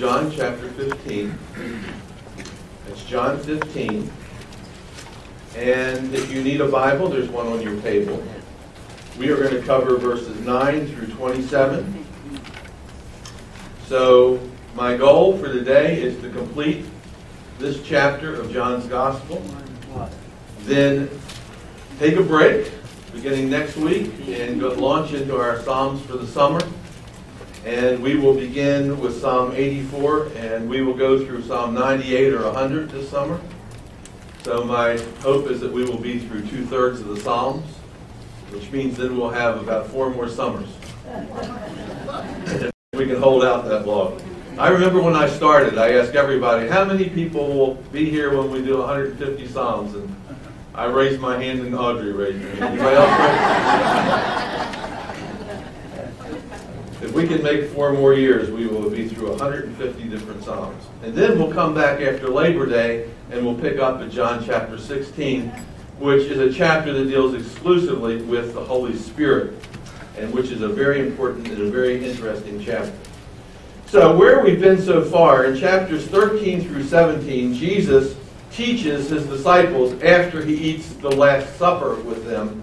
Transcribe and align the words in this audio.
John 0.00 0.32
chapter 0.34 0.66
15. 0.70 1.38
It's 2.88 3.04
John 3.04 3.38
15. 3.38 4.10
And 5.56 6.14
if 6.14 6.32
you 6.32 6.42
need 6.42 6.62
a 6.62 6.68
Bible, 6.68 7.08
there's 7.08 7.28
one 7.28 7.48
on 7.48 7.60
your 7.60 7.78
table. 7.82 8.24
We 9.18 9.28
are 9.28 9.36
going 9.36 9.50
to 9.50 9.60
cover 9.60 9.98
verses 9.98 10.40
9 10.40 10.86
through 10.86 11.08
27. 11.08 12.06
So, 13.88 14.40
my 14.74 14.96
goal 14.96 15.36
for 15.36 15.48
today 15.48 16.00
is 16.00 16.18
to 16.22 16.30
complete 16.30 16.86
this 17.58 17.82
chapter 17.82 18.34
of 18.34 18.50
John's 18.50 18.86
Gospel. 18.86 19.44
Then 20.60 21.10
take 21.98 22.16
a 22.16 22.22
break 22.22 22.72
beginning 23.12 23.50
next 23.50 23.76
week 23.76 24.14
and 24.28 24.62
launch 24.62 25.12
into 25.12 25.36
our 25.36 25.60
Psalms 25.60 26.00
for 26.06 26.16
the 26.16 26.26
summer. 26.26 26.60
And 27.64 28.02
we 28.02 28.16
will 28.16 28.34
begin 28.34 28.98
with 29.00 29.20
Psalm 29.20 29.52
84 29.54 30.28
and 30.36 30.68
we 30.68 30.80
will 30.80 30.94
go 30.94 31.24
through 31.24 31.42
Psalm 31.42 31.74
98 31.74 32.32
or 32.32 32.44
100 32.44 32.88
this 32.90 33.10
summer. 33.10 33.38
So 34.42 34.64
my 34.64 34.96
hope 35.20 35.50
is 35.50 35.60
that 35.60 35.70
we 35.70 35.84
will 35.84 35.98
be 35.98 36.18
through 36.20 36.46
two 36.46 36.64
thirds 36.64 37.00
of 37.00 37.08
the 37.08 37.20
Psalms, 37.20 37.66
which 38.50 38.70
means 38.72 38.96
then 38.96 39.14
we'll 39.18 39.28
have 39.28 39.60
about 39.60 39.88
four 39.88 40.08
more 40.08 40.28
summers. 40.28 40.68
we 42.94 43.06
can 43.06 43.20
hold 43.20 43.44
out 43.44 43.66
that 43.66 43.86
long. 43.86 44.18
I 44.58 44.68
remember 44.68 45.02
when 45.02 45.14
I 45.14 45.28
started, 45.28 45.76
I 45.76 45.92
asked 45.92 46.14
everybody, 46.14 46.66
how 46.66 46.84
many 46.84 47.10
people 47.10 47.46
will 47.48 47.74
be 47.92 48.08
here 48.08 48.34
when 48.36 48.50
we 48.50 48.62
do 48.62 48.78
150 48.78 49.46
Psalms? 49.48 49.94
And 49.94 50.16
I 50.74 50.86
raised 50.86 51.20
my 51.20 51.42
hand 51.42 51.60
and 51.60 51.74
Audrey 51.74 52.12
raised 52.12 52.42
her 52.42 52.50
hand. 52.56 52.80
Anybody 52.80 52.96
else? 52.96 54.89
If 57.02 57.14
we 57.14 57.26
can 57.26 57.42
make 57.42 57.70
four 57.70 57.94
more 57.94 58.12
years, 58.12 58.50
we 58.50 58.66
will 58.66 58.90
be 58.90 59.08
through 59.08 59.30
150 59.30 60.04
different 60.04 60.44
Psalms. 60.44 60.84
And 61.02 61.14
then 61.14 61.38
we'll 61.38 61.50
come 61.50 61.74
back 61.74 62.02
after 62.02 62.28
Labor 62.28 62.66
Day 62.66 63.10
and 63.30 63.44
we'll 63.44 63.54
pick 63.54 63.78
up 63.78 64.02
at 64.02 64.10
John 64.10 64.44
chapter 64.44 64.76
16, 64.76 65.48
which 65.98 66.24
is 66.24 66.38
a 66.38 66.52
chapter 66.52 66.92
that 66.92 67.06
deals 67.06 67.34
exclusively 67.34 68.20
with 68.22 68.52
the 68.52 68.62
Holy 68.62 68.94
Spirit, 68.94 69.54
and 70.18 70.30
which 70.34 70.50
is 70.50 70.60
a 70.60 70.68
very 70.68 71.00
important 71.00 71.48
and 71.48 71.62
a 71.62 71.70
very 71.70 72.04
interesting 72.04 72.62
chapter. 72.62 72.92
So, 73.86 74.14
where 74.16 74.44
we've 74.44 74.60
been 74.60 74.80
so 74.80 75.02
far, 75.02 75.46
in 75.46 75.58
chapters 75.58 76.06
13 76.06 76.68
through 76.68 76.84
17, 76.84 77.54
Jesus 77.54 78.14
teaches 78.52 79.08
his 79.08 79.26
disciples 79.26 80.00
after 80.02 80.44
he 80.44 80.54
eats 80.54 80.92
the 80.94 81.10
Last 81.10 81.56
Supper 81.56 81.94
with 81.94 82.26
them 82.26 82.62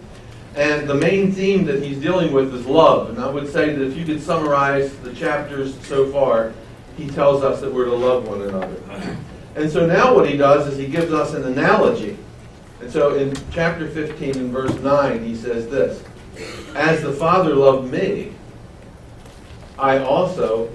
and 0.57 0.89
the 0.89 0.95
main 0.95 1.31
theme 1.31 1.65
that 1.65 1.83
he's 1.83 1.99
dealing 1.99 2.33
with 2.33 2.53
is 2.53 2.65
love. 2.65 3.09
And 3.09 3.19
I 3.19 3.29
would 3.29 3.47
say 3.51 3.73
that 3.73 3.81
if 3.85 3.95
you 3.95 4.03
could 4.03 4.21
summarize 4.21 4.95
the 4.97 5.13
chapters 5.13 5.79
so 5.85 6.11
far, 6.11 6.51
he 6.97 7.07
tells 7.07 7.43
us 7.43 7.61
that 7.61 7.71
we're 7.71 7.85
to 7.85 7.95
love 7.95 8.27
one 8.27 8.41
another. 8.41 9.17
And 9.55 9.69
so 9.69 9.85
now 9.85 10.15
what 10.15 10.27
he 10.27 10.35
does 10.35 10.67
is 10.67 10.77
he 10.79 10.87
gives 10.87 11.13
us 11.13 11.35
an 11.35 11.43
analogy. 11.43 12.17
And 12.81 12.91
so 12.91 13.15
in 13.15 13.35
chapter 13.51 13.87
15 13.87 14.35
and 14.37 14.51
verse 14.51 14.73
9, 14.79 15.23
he 15.23 15.35
says 15.35 15.67
this 15.69 16.03
As 16.75 17.03
the 17.03 17.13
Father 17.13 17.53
loved 17.53 17.91
me, 17.91 18.31
I 19.77 19.99
also 19.99 20.71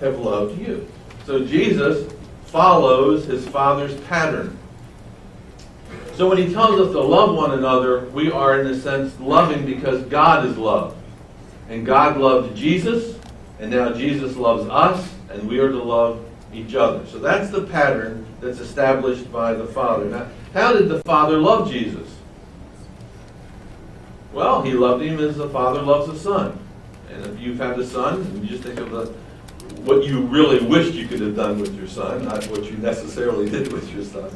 have 0.00 0.18
loved 0.18 0.60
you. 0.60 0.86
So 1.24 1.46
Jesus 1.46 2.12
follows 2.44 3.24
his 3.24 3.48
Father's 3.48 3.98
pattern. 4.02 4.58
So 6.16 6.28
when 6.28 6.38
he 6.38 6.52
tells 6.52 6.80
us 6.80 6.92
to 6.92 7.00
love 7.00 7.34
one 7.34 7.58
another, 7.58 8.04
we 8.10 8.30
are, 8.30 8.60
in 8.60 8.68
a 8.68 8.78
sense, 8.78 9.18
loving 9.18 9.66
because 9.66 10.02
God 10.04 10.46
is 10.46 10.56
love. 10.56 10.96
And 11.68 11.84
God 11.84 12.18
loved 12.18 12.56
Jesus, 12.56 13.18
and 13.58 13.70
now 13.70 13.92
Jesus 13.92 14.36
loves 14.36 14.68
us, 14.68 15.12
and 15.30 15.48
we 15.48 15.58
are 15.58 15.70
to 15.70 15.82
love 15.82 16.24
each 16.52 16.76
other. 16.76 17.04
So 17.06 17.18
that's 17.18 17.50
the 17.50 17.62
pattern 17.62 18.24
that's 18.40 18.60
established 18.60 19.32
by 19.32 19.54
the 19.54 19.66
Father. 19.66 20.04
Now, 20.04 20.28
how 20.52 20.72
did 20.72 20.88
the 20.88 21.02
Father 21.02 21.38
love 21.38 21.70
Jesus? 21.70 22.08
Well, 24.32 24.62
he 24.62 24.72
loved 24.72 25.02
him 25.02 25.18
as 25.18 25.36
the 25.36 25.48
Father 25.48 25.82
loves 25.82 26.12
the 26.12 26.18
Son. 26.18 26.58
And 27.10 27.26
if 27.26 27.40
you've 27.40 27.58
had 27.58 27.78
a 27.78 27.86
son, 27.86 28.40
you 28.42 28.48
just 28.48 28.62
think 28.62 28.78
of 28.78 28.90
the, 28.90 29.06
what 29.82 30.04
you 30.04 30.22
really 30.22 30.64
wished 30.64 30.94
you 30.94 31.06
could 31.06 31.20
have 31.20 31.36
done 31.36 31.60
with 31.60 31.76
your 31.76 31.86
son, 31.86 32.24
not 32.24 32.44
what 32.48 32.64
you 32.64 32.76
necessarily 32.78 33.48
did 33.48 33.72
with 33.72 33.92
your 33.94 34.04
son. 34.04 34.30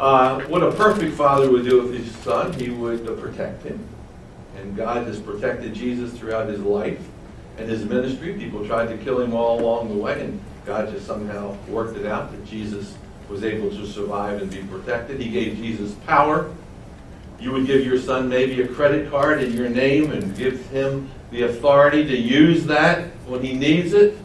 Uh, 0.00 0.40
what 0.46 0.62
a 0.62 0.72
perfect 0.72 1.14
father 1.14 1.50
would 1.50 1.62
do 1.62 1.82
with 1.82 1.92
his 1.92 2.10
son, 2.22 2.50
he 2.54 2.70
would 2.70 3.06
uh, 3.06 3.12
protect 3.20 3.62
him. 3.64 3.86
And 4.56 4.74
God 4.74 5.06
has 5.06 5.20
protected 5.20 5.74
Jesus 5.74 6.18
throughout 6.18 6.48
his 6.48 6.60
life 6.60 7.06
and 7.58 7.68
his 7.68 7.84
ministry. 7.84 8.32
People 8.32 8.66
tried 8.66 8.86
to 8.86 8.96
kill 8.96 9.20
him 9.20 9.34
all 9.34 9.60
along 9.60 9.90
the 9.90 9.94
way, 9.94 10.22
and 10.22 10.40
God 10.64 10.90
just 10.90 11.06
somehow 11.06 11.54
worked 11.68 11.98
it 11.98 12.06
out 12.06 12.32
that 12.32 12.46
Jesus 12.46 12.94
was 13.28 13.44
able 13.44 13.68
to 13.68 13.86
survive 13.86 14.40
and 14.40 14.50
be 14.50 14.62
protected. 14.62 15.20
He 15.20 15.28
gave 15.28 15.58
Jesus 15.58 15.92
power. 16.06 16.50
You 17.38 17.52
would 17.52 17.66
give 17.66 17.84
your 17.84 17.98
son 17.98 18.30
maybe 18.30 18.62
a 18.62 18.68
credit 18.68 19.10
card 19.10 19.42
in 19.42 19.52
your 19.52 19.68
name 19.68 20.12
and 20.12 20.34
give 20.34 20.64
him 20.70 21.10
the 21.30 21.42
authority 21.42 22.06
to 22.06 22.16
use 22.16 22.64
that 22.66 23.08
when 23.26 23.42
he 23.42 23.52
needs 23.52 23.92
it 23.92 24.16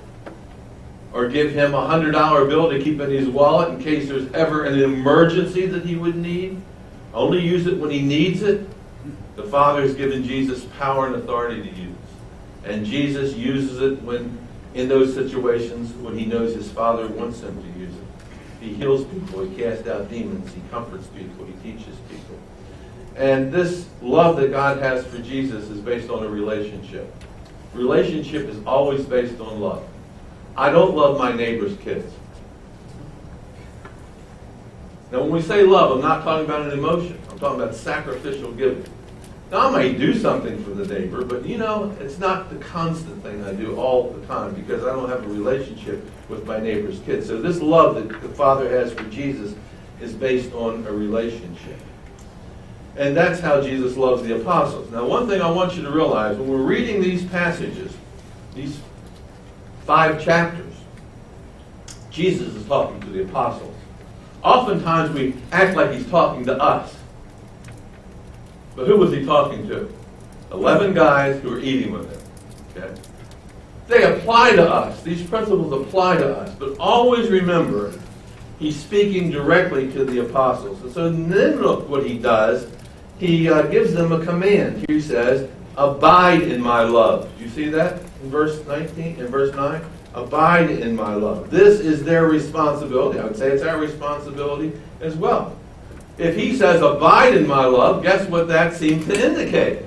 or 1.16 1.30
give 1.30 1.54
him 1.54 1.74
a 1.74 1.88
hundred 1.88 2.12
dollar 2.12 2.46
bill 2.46 2.70
to 2.70 2.78
keep 2.78 3.00
in 3.00 3.10
his 3.10 3.30
wallet 3.30 3.70
in 3.70 3.82
case 3.82 4.10
there's 4.10 4.30
ever 4.34 4.66
an 4.66 4.78
emergency 4.78 5.66
that 5.66 5.86
he 5.86 5.96
would 5.96 6.18
need. 6.18 6.62
Only 7.14 7.40
use 7.40 7.68
it 7.68 7.78
when 7.78 7.90
he 7.90 8.02
needs 8.02 8.42
it. 8.42 8.68
The 9.38 9.44
Father 9.44 9.82
has 9.82 9.96
given 9.96 10.26
Jesus 10.26 10.66
power 10.78 11.08
and 11.08 11.16
authority 11.16 11.62
to 11.62 11.74
use. 11.74 11.96
And 12.66 12.86
Jesus 12.86 13.34
uses 13.34 13.82
it 13.82 14.02
when 14.02 14.38
in 14.74 14.90
those 14.90 15.14
situations 15.14 15.94
when 15.94 16.18
he 16.18 16.26
knows 16.26 16.54
his 16.54 16.70
Father 16.70 17.08
wants 17.08 17.40
him 17.40 17.64
to 17.64 17.80
use 17.80 17.94
it. 17.94 18.04
He 18.60 18.74
heals 18.74 19.06
people, 19.06 19.46
he 19.46 19.56
casts 19.56 19.88
out 19.88 20.10
demons, 20.10 20.54
he 20.54 20.62
comforts 20.70 21.08
people, 21.08 21.46
he 21.46 21.54
teaches 21.72 21.96
people. 22.10 22.38
And 23.16 23.54
this 23.54 23.88
love 24.02 24.36
that 24.36 24.52
God 24.52 24.80
has 24.80 25.08
for 25.08 25.20
Jesus 25.20 25.70
is 25.70 25.80
based 25.80 26.10
on 26.10 26.26
a 26.26 26.28
relationship. 26.28 27.10
Relationship 27.74 28.50
is 28.50 28.58
always 28.66 29.06
based 29.06 29.40
on 29.40 29.62
love. 29.62 29.88
I 30.58 30.70
don't 30.70 30.96
love 30.96 31.18
my 31.18 31.34
neighbor's 31.34 31.78
kids. 31.78 32.12
Now, 35.12 35.22
when 35.22 35.32
we 35.32 35.42
say 35.42 35.64
love, 35.64 35.92
I'm 35.92 36.02
not 36.02 36.24
talking 36.24 36.46
about 36.46 36.72
an 36.72 36.72
emotion. 36.72 37.20
I'm 37.30 37.40
talking 37.40 37.62
about 37.62 37.76
sacrificial 37.76 38.52
giving. 38.54 38.86
Now, 39.52 39.70
I 39.70 39.72
may 39.72 39.94
do 39.94 40.18
something 40.18 40.64
for 40.64 40.72
the 40.72 40.88
neighbor, 40.92 41.24
but 41.24 41.46
you 41.46 41.58
know, 41.58 41.96
it's 42.00 42.18
not 42.18 42.50
the 42.50 42.56
constant 42.58 43.22
thing 43.22 43.44
I 43.44 43.54
do 43.54 43.76
all 43.76 44.10
the 44.12 44.26
time 44.26 44.54
because 44.56 44.84
I 44.84 44.94
don't 44.94 45.10
have 45.10 45.24
a 45.24 45.28
relationship 45.28 46.04
with 46.30 46.46
my 46.48 46.60
neighbor's 46.60 47.00
kids. 47.02 47.28
So, 47.28 47.40
this 47.40 47.62
love 47.62 47.96
that 47.96 48.22
the 48.22 48.30
Father 48.30 48.70
has 48.70 48.94
for 48.94 49.04
Jesus 49.10 49.56
is 50.02 50.14
based 50.14 50.54
on 50.54 50.86
a 50.88 50.92
relationship. 50.92 51.80
And 52.98 53.16
that's 53.16 53.42
how 53.42 53.62
Jesus 53.62 53.98
loves 53.98 54.24
the 54.24 54.40
apostles. 54.40 54.90
Now, 54.90 55.06
one 55.06 55.28
thing 55.28 55.42
I 55.42 55.52
want 55.52 55.76
you 55.76 55.84
to 55.84 55.92
realize 55.92 56.38
when 56.38 56.48
we're 56.48 56.58
reading 56.58 57.02
these 57.02 57.26
passages, 57.26 57.94
these 58.54 58.80
five 59.86 60.24
chapters, 60.24 60.74
Jesus 62.10 62.56
is 62.56 62.66
talking 62.66 63.00
to 63.02 63.08
the 63.08 63.24
apostles. 63.24 63.76
Oftentimes 64.44 65.14
we 65.14 65.36
act 65.52 65.76
like 65.76 65.92
he's 65.92 66.08
talking 66.08 66.46
to 66.46 66.62
us. 66.62 66.96
But 68.76 68.88
who 68.88 68.98
was 68.98 69.12
he 69.12 69.26
talking 69.26 69.68
to? 69.70 69.92
Eleven 70.52 70.94
guys 70.94 71.42
who 71.42 71.50
were 71.52 71.60
eating 71.60 71.92
with 71.94 72.10
him. 72.12 72.84
Okay? 72.84 73.02
They 73.88 74.04
apply 74.04 74.56
to 74.56 74.68
us. 74.68 75.02
These 75.04 75.28
principles 75.28 75.72
apply 75.74 76.18
to 76.18 76.38
us. 76.38 76.56
But 76.56 76.78
always 76.80 77.30
remember, 77.30 77.94
he's 78.60 78.76
speaking 78.76 79.30
directly 79.30 79.92
to 79.92 80.04
the 80.04 80.26
apostles. 80.26 80.82
And 80.82 80.92
so 80.92 81.10
then 81.10 81.62
look 81.62 81.88
what 81.88 82.06
he 82.06 82.18
does. 82.18 82.68
He 83.20 83.50
uh, 83.50 83.64
gives 83.64 83.94
them 83.94 84.12
a 84.12 84.24
command. 84.26 84.86
He 84.90 85.00
says, 85.00 85.50
Abide 85.78 86.44
in 86.44 86.62
my 86.62 86.84
love. 86.84 87.30
Do 87.38 87.44
you 87.44 87.50
see 87.50 87.70
that? 87.70 88.02
In 88.26 88.32
verse 88.32 88.66
19, 88.66 89.20
in 89.20 89.28
verse 89.28 89.56
9? 89.56 89.82
Abide 90.16 90.72
in 90.72 90.96
my 90.96 91.14
love. 91.14 91.52
This 91.52 91.80
is 91.80 92.04
their 92.04 92.26
responsibility. 92.26 93.20
I 93.20 93.26
would 93.26 93.38
say 93.38 93.50
it's 93.52 93.64
our 93.64 93.78
responsibility 93.78 94.74
as 95.00 95.16
well. 95.16 95.56
If 96.18 96.36
he 96.36 96.56
says, 96.56 96.82
abide 96.82 97.36
in 97.36 97.46
my 97.46 97.66
love, 97.66 98.02
guess 98.02 98.28
what 98.28 98.48
that 98.48 98.74
seems 98.74 99.06
to 99.08 99.26
indicate? 99.26 99.84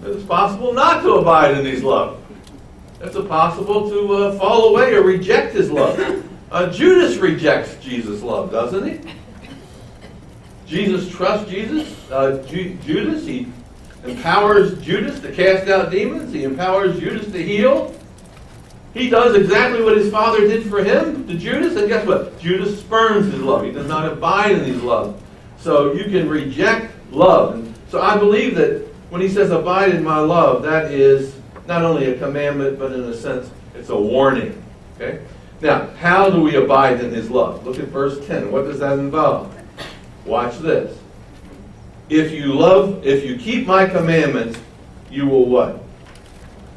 That 0.00 0.12
it's 0.12 0.24
possible 0.24 0.72
not 0.72 1.02
to 1.02 1.14
abide 1.14 1.58
in 1.58 1.66
his 1.66 1.82
love. 1.82 2.22
It's 3.00 3.16
possible 3.28 3.90
to 3.90 4.14
uh, 4.14 4.38
fall 4.38 4.68
away 4.68 4.94
or 4.94 5.02
reject 5.02 5.54
his 5.54 5.70
love. 5.70 6.24
Uh, 6.50 6.70
Judas 6.70 7.16
rejects 7.18 7.76
Jesus' 7.82 8.22
love, 8.22 8.50
doesn't 8.50 8.86
he? 8.86 9.12
Jesus 10.66 11.08
trusts 11.10 11.50
Jesus. 11.50 12.10
Uh, 12.10 12.42
Ju- 12.48 12.74
Judas, 12.84 13.26
he 13.26 13.48
empowers 14.04 14.80
Judas 14.80 15.20
to 15.20 15.32
cast 15.32 15.68
out 15.68 15.90
demons. 15.90 16.32
He 16.32 16.44
empowers 16.44 16.98
Judas 16.98 17.30
to 17.32 17.42
heal. 17.42 17.94
He 18.94 19.08
does 19.08 19.36
exactly 19.36 19.84
what 19.84 19.96
his 19.96 20.10
father 20.10 20.48
did 20.48 20.68
for 20.68 20.82
him 20.82 21.26
to 21.28 21.34
Judas, 21.34 21.76
and 21.76 21.88
guess 21.88 22.04
what? 22.06 22.38
Judas 22.40 22.80
spurns 22.80 23.32
his 23.32 23.40
love. 23.40 23.64
He 23.64 23.70
does 23.70 23.86
not 23.86 24.10
abide 24.10 24.52
in 24.52 24.64
his 24.64 24.82
love. 24.82 25.20
So 25.58 25.92
you 25.92 26.04
can 26.04 26.28
reject 26.28 26.92
love. 27.12 27.54
And 27.54 27.74
so 27.88 28.00
I 28.00 28.16
believe 28.16 28.56
that 28.56 28.86
when 29.10 29.20
he 29.20 29.28
says 29.28 29.50
abide 29.50 29.94
in 29.94 30.02
my 30.02 30.18
love, 30.18 30.62
that 30.62 30.90
is 30.90 31.36
not 31.66 31.84
only 31.84 32.12
a 32.12 32.18
commandment, 32.18 32.78
but 32.78 32.92
in 32.92 33.00
a 33.02 33.14
sense, 33.14 33.50
it's 33.74 33.90
a 33.90 33.96
warning. 34.00 34.60
Okay? 34.96 35.24
Now, 35.60 35.88
how 35.98 36.30
do 36.30 36.40
we 36.40 36.56
abide 36.56 37.00
in 37.00 37.12
his 37.12 37.30
love? 37.30 37.64
Look 37.66 37.78
at 37.78 37.88
verse 37.88 38.26
10. 38.26 38.50
What 38.50 38.64
does 38.64 38.80
that 38.80 38.98
involve? 38.98 39.54
Watch 40.24 40.58
this. 40.58 40.98
If 42.10 42.32
you 42.32 42.52
love, 42.52 43.06
if 43.06 43.24
you 43.24 43.36
keep 43.36 43.66
my 43.68 43.86
commandments, 43.86 44.58
you 45.10 45.26
will 45.26 45.46
what? 45.46 45.82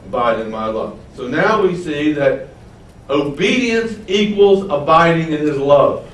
Abide 0.06 0.40
in 0.40 0.52
my 0.52 0.68
love. 0.68 1.00
So 1.16 1.28
now 1.28 1.64
we 1.64 1.76
see 1.76 2.14
that 2.14 2.50
obedience 3.10 3.98
equals 4.08 4.66
abiding 4.66 5.34
in 5.34 5.40
his 5.40 5.58
love. 5.58 6.10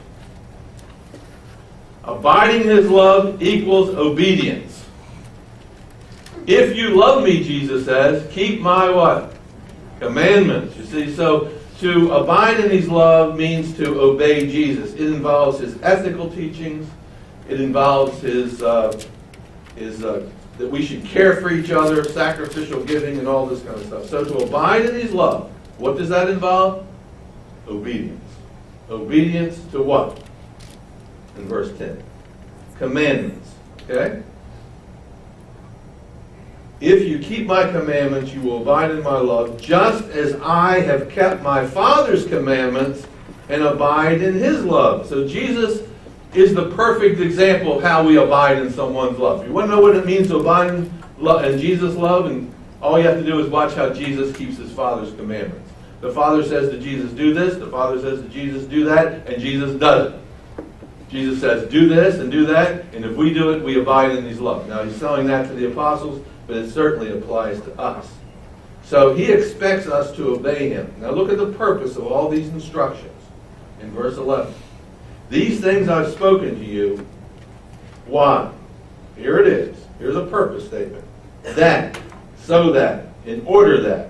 Abiding 2.06 2.62
in 2.62 2.78
his 2.78 2.90
love 2.90 3.42
equals 3.44 3.90
obedience. 3.90 4.86
If 6.48 6.76
you 6.76 6.98
love 6.98 7.24
me, 7.24 7.44
Jesus 7.44 7.86
says, 7.86 8.26
keep 8.34 8.62
my 8.62 8.90
what? 8.90 9.36
Commandments. 10.00 10.78
You 10.78 10.86
see, 10.86 11.14
so 11.14 11.52
to 11.80 12.12
abide 12.14 12.60
in 12.60 12.72
his 12.72 12.88
love 12.88 13.38
means 13.38 13.76
to 13.78 14.00
obey 14.00 14.50
Jesus. 14.50 14.94
It 14.94 15.08
involves 15.08 15.60
his 15.60 15.78
ethical 15.84 16.32
teachings. 16.32 16.90
It 17.50 17.60
involves 17.60 18.22
his, 18.22 18.62
uh, 18.62 19.02
his 19.76 20.04
uh, 20.04 20.30
that 20.60 20.70
we 20.70 20.86
should 20.86 21.04
care 21.04 21.38
for 21.38 21.52
each 21.52 21.72
other, 21.72 22.04
sacrificial 22.04 22.84
giving, 22.84 23.18
and 23.18 23.28
all 23.28 23.46
this 23.46 23.64
kind 23.64 23.76
of 23.76 23.86
stuff. 23.86 24.06
So 24.06 24.24
to 24.24 24.46
abide 24.46 24.86
in 24.86 24.96
his 24.96 25.14
love, 25.14 25.50
what 25.78 25.98
does 25.98 26.10
that 26.10 26.30
involve? 26.30 26.86
Obedience. 27.68 28.24
Obedience 28.90 29.60
to 29.72 29.82
what? 29.82 30.22
In 31.38 31.48
verse 31.48 31.76
10. 31.78 32.04
Commandments. 32.78 33.56
Okay? 33.90 34.22
If 36.82 37.08
you 37.08 37.20
keep 37.20 37.48
my 37.48 37.70
commandments, 37.72 38.34
you 38.34 38.42
will 38.42 38.62
abide 38.62 38.92
in 38.92 39.02
my 39.02 39.18
love, 39.18 39.60
just 39.60 40.06
as 40.10 40.36
I 40.42 40.82
have 40.82 41.10
kept 41.10 41.42
my 41.42 41.66
Father's 41.66 42.26
commandments 42.26 43.08
and 43.50 43.64
abide 43.64 44.22
in 44.22 44.36
his 44.36 44.64
love. 44.64 45.08
So 45.08 45.28
Jesus 45.28 45.89
is 46.34 46.54
the 46.54 46.70
perfect 46.72 47.20
example 47.20 47.78
of 47.78 47.84
how 47.84 48.06
we 48.06 48.18
abide 48.18 48.60
in 48.60 48.72
someone's 48.72 49.18
love. 49.18 49.46
You 49.46 49.54
want 49.54 49.70
to 49.70 49.76
know 49.76 49.82
what 49.82 49.96
it 49.96 50.06
means 50.06 50.28
to 50.28 50.38
abide 50.38 50.74
in, 50.74 51.04
love, 51.18 51.44
in 51.44 51.60
Jesus' 51.60 51.96
love? 51.96 52.28
And 52.28 52.54
all 52.82 53.00
you 53.00 53.08
have 53.08 53.18
to 53.18 53.26
do 53.26 53.40
is 53.40 53.50
watch 53.50 53.74
how 53.74 53.90
Jesus 53.90 54.36
keeps 54.36 54.58
his 54.58 54.72
Father's 54.72 55.14
commandments. 55.16 55.72
The 56.02 56.12
Father 56.12 56.44
says 56.44 56.70
to 56.70 56.80
Jesus, 56.80 57.12
do 57.12 57.34
this. 57.34 57.56
The 57.58 57.68
Father 57.68 58.00
says 58.00 58.22
to 58.22 58.30
Jesus, 58.30 58.64
do 58.66 58.86
that. 58.86 59.28
And 59.28 59.42
Jesus 59.42 59.78
does 59.80 60.14
it. 60.14 60.20
Jesus 61.10 61.42
says, 61.42 61.70
do 61.70 61.90
this 61.90 62.20
and 62.20 62.32
do 62.32 62.46
that. 62.46 62.86
And 62.94 63.04
if 63.04 63.16
we 63.16 63.34
do 63.34 63.52
it, 63.52 63.64
we 63.64 63.80
abide 63.80 64.12
in 64.12 64.24
his 64.24 64.40
love. 64.40 64.68
Now, 64.70 64.84
he's 64.84 65.00
telling 65.00 65.26
that 65.28 65.48
to 65.48 65.54
the 65.56 65.72
apostles 65.72 66.24
but 66.50 66.58
it 66.58 66.72
certainly 66.72 67.12
applies 67.12 67.62
to 67.62 67.80
us. 67.80 68.12
So 68.84 69.14
he 69.14 69.32
expects 69.32 69.86
us 69.86 70.16
to 70.16 70.30
obey 70.30 70.70
him. 70.70 70.92
Now 71.00 71.12
look 71.12 71.30
at 71.30 71.38
the 71.38 71.54
purpose 71.54 71.96
of 71.96 72.08
all 72.08 72.28
these 72.28 72.48
instructions 72.48 73.14
in 73.82 73.92
verse 73.92 74.18
11. 74.18 74.52
These 75.30 75.62
things 75.62 75.88
I've 75.88 76.12
spoken 76.12 76.58
to 76.58 76.66
you. 76.66 77.06
Why? 78.08 78.52
Here 79.16 79.40
it 79.40 79.48
is. 79.48 79.78
Here's 80.00 80.16
a 80.16 80.26
purpose 80.26 80.66
statement. 80.66 81.06
That, 81.44 82.00
so 82.38 82.72
that, 82.72 83.08
in 83.26 83.46
order 83.46 83.82
that. 83.82 84.10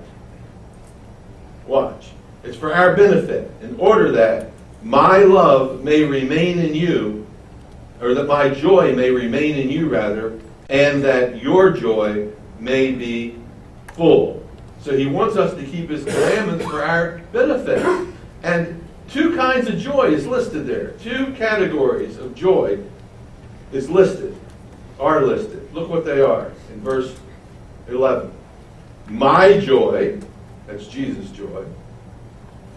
Watch. 1.68 2.10
It's 2.44 2.58
for 2.58 2.74
our 2.74 2.96
benefit. 2.96 3.52
In 3.62 3.76
order 3.80 4.12
that 4.14 4.52
my 4.82 5.18
love 5.18 5.84
may 5.84 6.04
remain 6.04 6.60
in 6.60 6.74
you, 6.74 7.28
or 8.02 8.14
that 8.14 8.28
my 8.28 8.50
joy 8.50 8.96
may 8.96 9.12
remain 9.12 9.56
in 9.56 9.70
you, 9.70 9.90
rather, 9.90 10.40
and 10.70 11.04
that 11.04 11.42
your 11.42 11.72
joy 11.72 12.30
may 12.60 12.94
be 12.94 13.36
full. 13.94 14.48
So 14.80 14.96
he 14.96 15.06
wants 15.06 15.36
us 15.36 15.54
to 15.56 15.64
keep 15.64 15.90
his 15.90 16.06
commandments 16.06 16.66
for 16.66 16.84
our 16.84 17.18
benefit. 17.34 18.08
And 18.44 18.79
two 19.12 19.36
kinds 19.36 19.68
of 19.68 19.78
joy 19.78 20.12
is 20.12 20.26
listed 20.26 20.66
there. 20.66 20.92
Two 21.04 21.34
categories 21.34 22.18
of 22.18 22.36
joy 22.36 22.80
is 23.72 23.90
listed, 23.90 24.36
are 25.00 25.24
listed. 25.24 25.74
Look 25.74 25.90
what 25.90 26.06
they 26.06 26.22
are 26.22 26.52
in 26.74 26.82
verse 26.82 27.16
11. 27.88 28.32
My 29.08 29.60
joy, 29.60 30.20
that's 30.68 30.88
Jesus' 30.88 31.32
joy, 31.32 31.66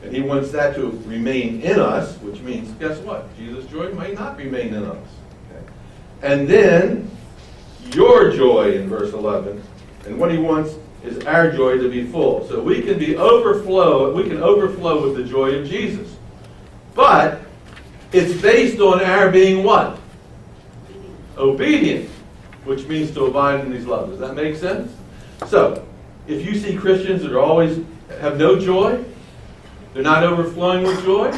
and 0.03 0.15
he 0.15 0.23
wants 0.23 0.51
that 0.51 0.75
to 0.75 0.91
remain 1.07 1.61
in 1.61 1.79
us, 1.79 2.17
which 2.19 2.41
means, 2.41 2.71
guess 2.73 2.99
what? 2.99 3.35
Jesus' 3.37 3.67
joy 3.67 3.93
might 3.93 4.15
not 4.15 4.37
remain 4.37 4.75
in 4.75 4.85
us. 4.85 5.07
Okay? 5.51 5.65
And 6.23 6.49
then 6.49 7.11
your 7.95 8.31
joy 8.33 8.73
in 8.73 8.89
verse 8.89 9.13
11. 9.13 9.63
And 10.07 10.19
what 10.19 10.33
he 10.33 10.39
wants 10.39 10.75
is 11.05 11.25
our 11.25 11.51
joy 11.51 11.79
to 11.79 11.89
be 11.89 12.05
full. 12.05 12.47
So 12.49 12.61
we 12.61 12.83
can 12.83 12.99
be 12.99 13.17
overflow, 13.17 14.13
we 14.15 14.25
can 14.25 14.43
overflow 14.43 15.03
with 15.03 15.17
the 15.17 15.25
joy 15.25 15.55
of 15.57 15.69
Jesus. 15.69 16.12
But 16.95 17.41
it's 18.13 18.41
based 18.41 18.81
on 18.81 19.03
our 19.03 19.31
being 19.31 19.65
what? 19.65 19.99
Obedient, 21.39 22.09
which 22.65 22.87
means 22.87 23.11
to 23.13 23.25
abide 23.25 23.65
in 23.65 23.73
his 23.73 23.87
love. 23.87 24.11
Does 24.11 24.19
that 24.21 24.35
make 24.35 24.57
sense? 24.57 24.93
So, 25.47 25.87
if 26.27 26.45
you 26.45 26.55
see 26.59 26.77
Christians 26.77 27.23
that 27.23 27.33
are 27.33 27.41
always 27.41 27.85
have 28.21 28.37
no 28.37 28.59
joy, 28.59 29.03
they're 29.95 30.03
not 30.03 30.23
overflowing 30.23 30.85
with 30.85 31.03
joy, 31.05 31.37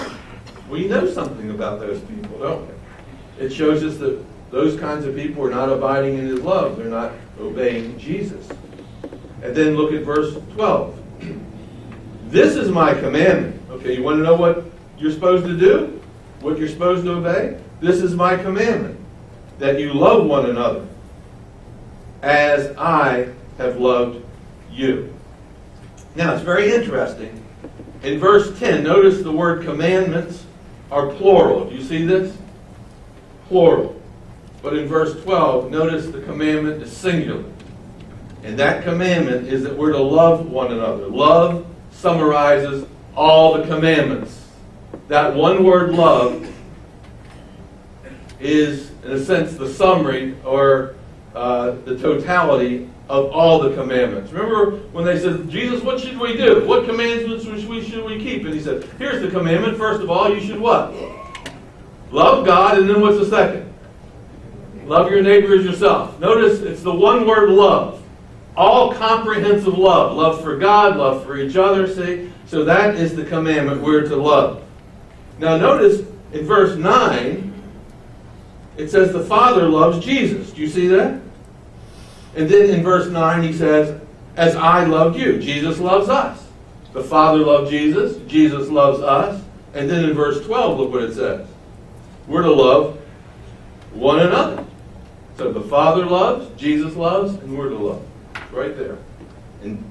we 0.69 0.89
know 0.89 1.09
something 1.11 1.51
about 1.51 1.81
those 1.81 2.01
people, 2.01 2.39
don't 2.39 2.67
we? 2.67 3.45
It 3.45 3.53
shows 3.53 3.83
us 3.83 3.99
that 3.99 4.23
those 4.51 4.79
kinds 4.79 5.05
of 5.05 5.15
people 5.15 5.45
are 5.45 5.51
not 5.51 5.69
abiding 5.69 6.19
in 6.19 6.27
his 6.27 6.41
love. 6.41 6.77
They're 6.77 6.87
not 6.87 7.13
obeying 7.41 7.99
Jesus. 7.99 8.49
And 9.43 9.55
then 9.55 9.77
look 9.77 9.93
at 9.93 10.03
verse 10.03 10.35
12. 10.55 11.01
This 12.29 12.57
is 12.57 12.69
my 12.69 12.95
commandment. 12.95 13.63
Okay, 13.71 13.95
you 13.95 14.03
want 14.03 14.17
to 14.17 14.25
know 14.25 14.35
what 14.35 14.65
you're 14.99 15.13
supposed 15.13 15.45
to 15.47 15.57
do? 15.59 16.01
What 16.41 16.59
you're 16.59 16.69
supposed 16.69 17.05
to 17.05 17.13
obey? 17.13 17.61
This 17.81 18.03
is 18.03 18.15
my 18.15 18.37
commandment 18.37 18.99
that 19.59 19.81
you 19.81 19.93
love 19.93 20.27
one 20.27 20.47
another 20.51 20.87
as 22.23 22.77
I 22.77 23.29
have 23.59 23.79
loved 23.79 24.25
you. 24.71 25.13
Now, 26.17 26.35
it's 26.35 26.43
very 26.43 26.73
interesting. 26.73 27.45
In 28.03 28.19
verse 28.19 28.59
10, 28.59 28.85
notice 28.85 29.23
the 29.23 29.33
word 29.33 29.65
commandments 29.65 30.45
are 30.91 31.09
plural. 31.09 31.69
Do 31.69 31.75
you 31.75 31.83
see 31.83 32.05
this? 32.05 32.37
Plural. 33.49 34.01
But 34.63 34.77
in 34.77 34.87
verse 34.87 35.23
12, 35.23 35.71
notice 35.71 36.07
the 36.07 36.23
commandment 36.23 36.83
is 36.83 36.95
singular. 36.95 37.45
And 38.43 38.59
that 38.59 38.85
commandment 38.85 39.49
is 39.49 39.63
that 39.63 39.77
we're 39.77 39.93
to 39.93 40.03
love 40.03 40.51
one 40.51 40.73
another. 40.73 41.07
Love 41.07 41.67
summarizes 41.91 42.87
all 43.17 43.57
the 43.57 43.67
commandments. 43.67 44.44
That 45.09 45.35
one 45.35 45.65
word, 45.65 45.93
love, 45.93 46.51
is, 48.41 48.91
in 49.05 49.13
a 49.13 49.25
sense, 49.25 49.55
the 49.55 49.69
summary 49.69 50.37
or 50.45 50.95
uh, 51.35 51.73
the 51.85 51.99
totality 51.99 52.89
of 53.09 53.31
all 53.33 53.61
the 53.61 53.75
commandments. 53.75 54.33
Remember 54.33 54.79
when 54.93 55.05
they 55.05 55.19
said, 55.19 55.49
Jesus, 55.51 55.83
what 55.83 56.01
should 56.01 56.19
we 56.19 56.37
do? 56.37 56.67
What 56.67 56.87
commandments 56.87 57.45
should 57.45 57.69
we, 57.69 57.85
should 57.85 58.05
we 58.05 58.19
keep? 58.19 58.45
And 58.45 58.55
he 58.55 58.61
said, 58.61 58.85
here's 58.99 59.21
the 59.21 59.29
commandment. 59.29 59.77
First 59.77 60.01
of 60.01 60.11
all, 60.11 60.35
you 60.35 60.41
should 60.41 60.59
what? 60.59 60.95
Love 62.11 62.47
God, 62.47 62.79
and 62.79 62.89
then 62.89 63.01
what's 63.01 63.19
the 63.19 63.27
second? 63.27 63.73
Love 64.87 65.11
your 65.11 65.23
neighbor 65.23 65.55
as 65.55 65.65
yourself. 65.65 66.19
Notice 66.21 66.61
it's 66.61 66.83
the 66.83 66.95
one 66.95 67.27
word 67.27 67.51
love. 67.51 68.03
All 68.57 68.95
comprehensive 68.95 69.77
love. 69.77 70.17
Love 70.17 70.43
for 70.43 70.57
God, 70.57 70.97
love 70.97 71.25
for 71.25 71.37
each 71.37 71.57
other, 71.57 71.93
see? 71.93 72.31
So 72.47 72.65
that 72.65 72.95
is 72.95 73.17
the 73.17 73.25
commandment 73.25 73.83
we're 73.83 74.03
to 74.03 74.17
love. 74.17 74.63
Now 75.39 75.57
notice 75.57 76.07
in 76.33 76.47
verse 76.47 76.77
9, 76.77 77.53
it 78.77 78.89
says 78.89 79.13
the 79.13 79.25
Father 79.25 79.69
loves 79.69 80.05
Jesus. 80.05 80.51
Do 80.51 80.61
you 80.61 80.69
see 80.69 80.89
that? 80.89 81.21
And 82.37 82.49
then 82.49 82.71
in 82.71 82.83
verse 82.83 83.09
9 83.09 83.43
he 83.43 83.53
says, 83.53 84.01
as 84.37 84.57
I 84.57 84.85
loved 84.85 85.17
you. 85.17 85.39
Jesus 85.39 85.79
loves 85.79 86.09
us. 86.09 86.45
The 86.93 87.05
Father 87.05 87.39
loved 87.39 87.71
Jesus. 87.71 88.17
Jesus 88.29 88.69
loves 88.69 89.01
us. 89.01 89.43
And 89.75 89.89
then 89.89 90.05
in 90.05 90.15
verse 90.15 90.45
12, 90.45 90.79
look 90.79 90.93
what 90.93 91.05
it 91.05 91.15
says. 91.15 91.47
We're 92.27 92.43
to 92.43 92.53
love 92.53 92.99
one 93.93 94.21
another. 94.21 94.65
So 95.37 95.53
the 95.53 95.61
Father 95.63 96.07
loves, 96.07 96.49
Jesus 96.61 96.95
loves, 96.95 97.35
and 97.35 97.57
we're 97.57 97.69
to 97.69 97.77
love. 97.77 98.05
right 98.55 98.77
there. 98.77 98.99
And 99.63 99.83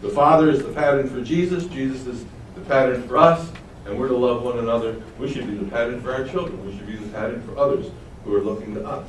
the 0.00 0.08
Father 0.08 0.50
is 0.50 0.62
the 0.62 0.72
pattern 0.72 1.08
for 1.08 1.22
Jesus, 1.22 1.66
Jesus 1.66 2.06
is 2.06 2.24
the 2.54 2.60
pattern 2.62 3.06
for 3.06 3.18
us, 3.18 3.50
and 3.92 4.00
we're 4.00 4.08
to 4.08 4.16
love 4.16 4.42
one 4.42 4.58
another. 4.58 4.96
We 5.18 5.30
should 5.30 5.46
be 5.46 5.54
the 5.54 5.70
pattern 5.70 6.00
for 6.00 6.14
our 6.14 6.26
children. 6.26 6.64
We 6.64 6.74
should 6.74 6.86
be 6.86 6.96
the 6.96 7.08
pattern 7.12 7.42
for 7.42 7.58
others 7.58 7.90
who 8.24 8.34
are 8.34 8.40
looking 8.40 8.74
to 8.74 8.86
us. 8.86 9.06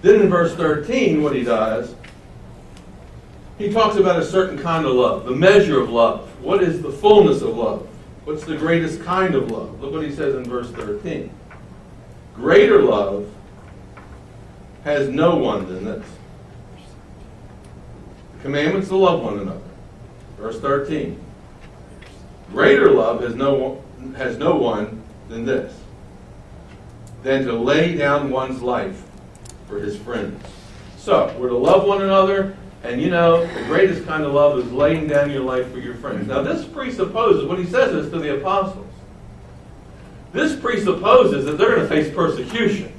Then 0.00 0.22
in 0.22 0.30
verse 0.30 0.54
13, 0.54 1.22
what 1.22 1.34
he 1.34 1.44
does, 1.44 1.94
he 3.58 3.70
talks 3.70 3.96
about 3.96 4.18
a 4.18 4.24
certain 4.24 4.58
kind 4.58 4.86
of 4.86 4.92
love, 4.92 5.26
the 5.26 5.32
measure 5.32 5.78
of 5.80 5.90
love. 5.90 6.28
What 6.42 6.62
is 6.62 6.80
the 6.80 6.90
fullness 6.90 7.42
of 7.42 7.56
love? 7.56 7.86
What's 8.24 8.44
the 8.44 8.56
greatest 8.56 9.02
kind 9.02 9.34
of 9.34 9.50
love? 9.50 9.82
Look 9.82 9.92
what 9.92 10.04
he 10.04 10.14
says 10.14 10.34
in 10.34 10.44
verse 10.44 10.70
13. 10.70 11.30
Greater 12.34 12.80
love 12.80 13.30
has 14.84 15.08
no 15.08 15.36
one 15.36 15.68
than 15.68 15.84
this. 15.84 16.06
The 18.36 18.42
commandments 18.42 18.88
to 18.88 18.96
love 18.96 19.22
one 19.22 19.40
another. 19.40 19.60
Verse 20.38 20.58
13. 20.58 21.22
Greater 22.52 22.90
love 22.90 23.22
has 23.22 23.34
no, 23.34 23.82
has 24.16 24.38
no 24.38 24.56
one 24.56 25.02
than 25.28 25.44
this, 25.44 25.78
than 27.22 27.44
to 27.44 27.52
lay 27.52 27.94
down 27.94 28.30
one's 28.30 28.62
life 28.62 29.02
for 29.66 29.78
his 29.78 29.96
friends. 29.98 30.42
So, 30.96 31.34
we're 31.38 31.50
to 31.50 31.56
love 31.56 31.86
one 31.86 32.02
another, 32.02 32.56
and 32.82 33.00
you 33.00 33.10
know, 33.10 33.46
the 33.46 33.64
greatest 33.64 34.06
kind 34.06 34.24
of 34.24 34.32
love 34.32 34.58
is 34.58 34.72
laying 34.72 35.06
down 35.06 35.30
your 35.30 35.42
life 35.42 35.70
for 35.70 35.78
your 35.78 35.94
friends. 35.94 36.28
Now, 36.28 36.42
this 36.42 36.64
presupposes, 36.64 37.44
when 37.44 37.58
he 37.58 37.66
says 37.66 37.92
this 37.92 38.10
to 38.12 38.18
the 38.18 38.36
apostles, 38.38 38.86
this 40.32 40.58
presupposes 40.58 41.44
that 41.46 41.58
they're 41.58 41.76
going 41.76 41.82
to 41.82 41.88
face 41.88 42.12
persecution. 42.14 42.92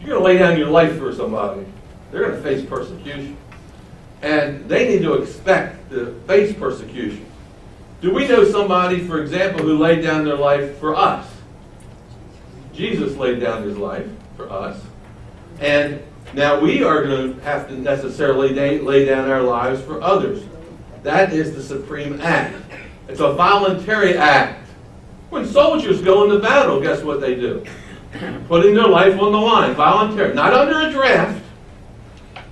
You're 0.00 0.10
going 0.10 0.20
to 0.20 0.24
lay 0.24 0.38
down 0.38 0.58
your 0.58 0.70
life 0.70 0.98
for 0.98 1.14
somebody, 1.14 1.64
they're 2.10 2.22
going 2.24 2.42
to 2.42 2.42
face 2.42 2.66
persecution. 2.66 3.36
And 4.22 4.68
they 4.68 4.86
need 4.86 5.02
to 5.02 5.14
expect 5.14 5.90
to 5.90 6.20
face 6.26 6.54
persecution. 6.54 7.29
Do 8.00 8.14
we 8.14 8.26
know 8.26 8.44
somebody, 8.44 9.06
for 9.06 9.20
example, 9.20 9.62
who 9.62 9.76
laid 9.76 10.02
down 10.02 10.24
their 10.24 10.36
life 10.36 10.78
for 10.78 10.96
us? 10.96 11.26
Jesus 12.72 13.16
laid 13.16 13.40
down 13.40 13.62
his 13.62 13.76
life 13.76 14.08
for 14.36 14.50
us. 14.50 14.80
And 15.60 16.02
now 16.32 16.58
we 16.58 16.82
are 16.82 17.02
going 17.02 17.34
to 17.34 17.40
have 17.42 17.68
to 17.68 17.76
necessarily 17.76 18.54
lay 18.78 19.04
down 19.04 19.30
our 19.30 19.42
lives 19.42 19.82
for 19.82 20.00
others. 20.02 20.42
That 21.02 21.32
is 21.32 21.54
the 21.54 21.62
supreme 21.62 22.20
act. 22.22 22.56
It's 23.08 23.20
a 23.20 23.32
voluntary 23.34 24.16
act. 24.16 24.66
When 25.28 25.44
soldiers 25.46 26.00
go 26.00 26.24
into 26.24 26.38
battle, 26.38 26.80
guess 26.80 27.02
what 27.02 27.20
they 27.20 27.34
do? 27.34 27.64
Putting 28.48 28.74
their 28.74 28.88
life 28.88 29.20
on 29.20 29.32
the 29.32 29.38
line, 29.38 29.74
voluntary. 29.74 30.34
Not 30.34 30.54
under 30.54 30.88
a 30.88 30.90
draft, 30.90 31.42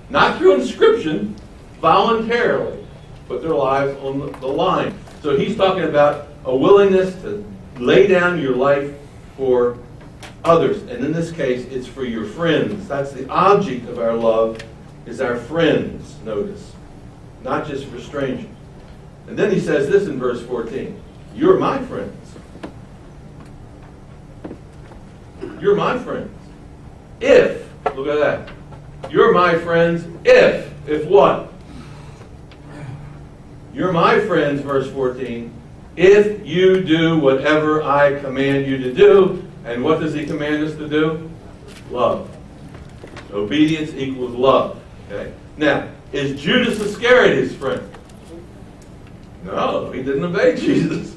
not 0.09 0.37
through 0.37 0.61
inscription, 0.61 1.35
voluntarily 1.81 2.85
put 3.27 3.41
their 3.41 3.53
lives 3.53 3.97
on 3.99 4.31
the 4.39 4.47
line. 4.47 4.93
So 5.21 5.37
he's 5.37 5.57
talking 5.57 5.83
about 5.83 6.27
a 6.45 6.55
willingness 6.55 7.13
to 7.21 7.45
lay 7.77 8.07
down 8.07 8.39
your 8.39 8.55
life 8.55 8.93
for 9.35 9.77
others. 10.43 10.81
And 10.83 11.03
in 11.03 11.11
this 11.11 11.31
case, 11.31 11.65
it's 11.65 11.87
for 11.87 12.05
your 12.05 12.25
friends. 12.25 12.87
That's 12.87 13.11
the 13.11 13.29
object 13.29 13.87
of 13.89 13.99
our 13.99 14.13
love, 14.13 14.61
is 15.05 15.19
our 15.19 15.37
friends, 15.37 16.15
notice. 16.23 16.73
Not 17.43 17.67
just 17.67 17.85
for 17.85 17.99
strangers. 17.99 18.49
And 19.27 19.37
then 19.37 19.51
he 19.51 19.59
says 19.59 19.89
this 19.89 20.07
in 20.07 20.19
verse 20.19 20.41
14. 20.41 20.99
You're 21.35 21.59
my 21.59 21.83
friends. 21.83 22.35
You're 25.59 25.75
my 25.75 25.97
friends. 25.99 26.31
If, 27.19 27.69
look 27.95 28.07
at 28.07 28.19
that. 28.19 29.11
You're 29.11 29.33
my 29.33 29.57
friends 29.57 30.05
if, 30.23 30.71
if 30.87 31.05
what? 31.05 31.51
You're 33.73 33.91
my 33.91 34.19
friends, 34.19 34.61
verse 34.61 34.89
14, 34.91 35.53
if 35.95 36.45
you 36.45 36.81
do 36.81 37.19
whatever 37.19 37.83
I 37.83 38.19
command 38.19 38.65
you 38.65 38.77
to 38.77 38.93
do. 38.93 39.45
And 39.65 39.83
what 39.83 39.99
does 39.99 40.13
he 40.13 40.25
command 40.25 40.63
us 40.63 40.75
to 40.77 40.87
do? 40.87 41.29
Love. 41.91 42.29
Obedience 43.31 43.93
equals 43.93 44.33
love. 44.33 44.81
Okay? 45.11 45.33
Now, 45.57 45.89
is 46.13 46.39
Judas 46.41 46.79
Iscariot 46.79 47.37
his 47.37 47.55
friend? 47.55 47.87
No, 49.43 49.91
he 49.91 50.01
didn't 50.01 50.23
obey 50.23 50.55
Jesus. 50.59 51.15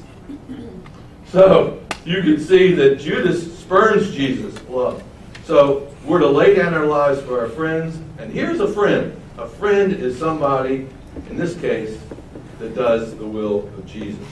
So 1.27 1.81
you 2.05 2.21
can 2.21 2.39
see 2.39 2.73
that 2.73 2.99
Judas 2.99 3.57
spurns 3.59 4.13
Jesus' 4.13 4.61
love. 4.67 5.01
So 5.45 5.87
we're 6.05 6.19
to 6.19 6.27
lay 6.27 6.55
down 6.55 6.73
our 6.73 6.85
lives 6.85 7.21
for 7.21 7.39
our 7.39 7.49
friends. 7.49 7.97
And 8.19 8.31
here's 8.31 8.59
a 8.59 8.67
friend. 8.67 9.19
A 9.37 9.47
friend 9.47 9.93
is 9.93 10.19
somebody, 10.19 10.87
in 11.29 11.37
this 11.37 11.59
case, 11.59 11.97
that 12.63 12.75
does 12.75 13.15
the 13.17 13.25
will 13.25 13.67
of 13.77 13.85
Jesus. 13.85 14.25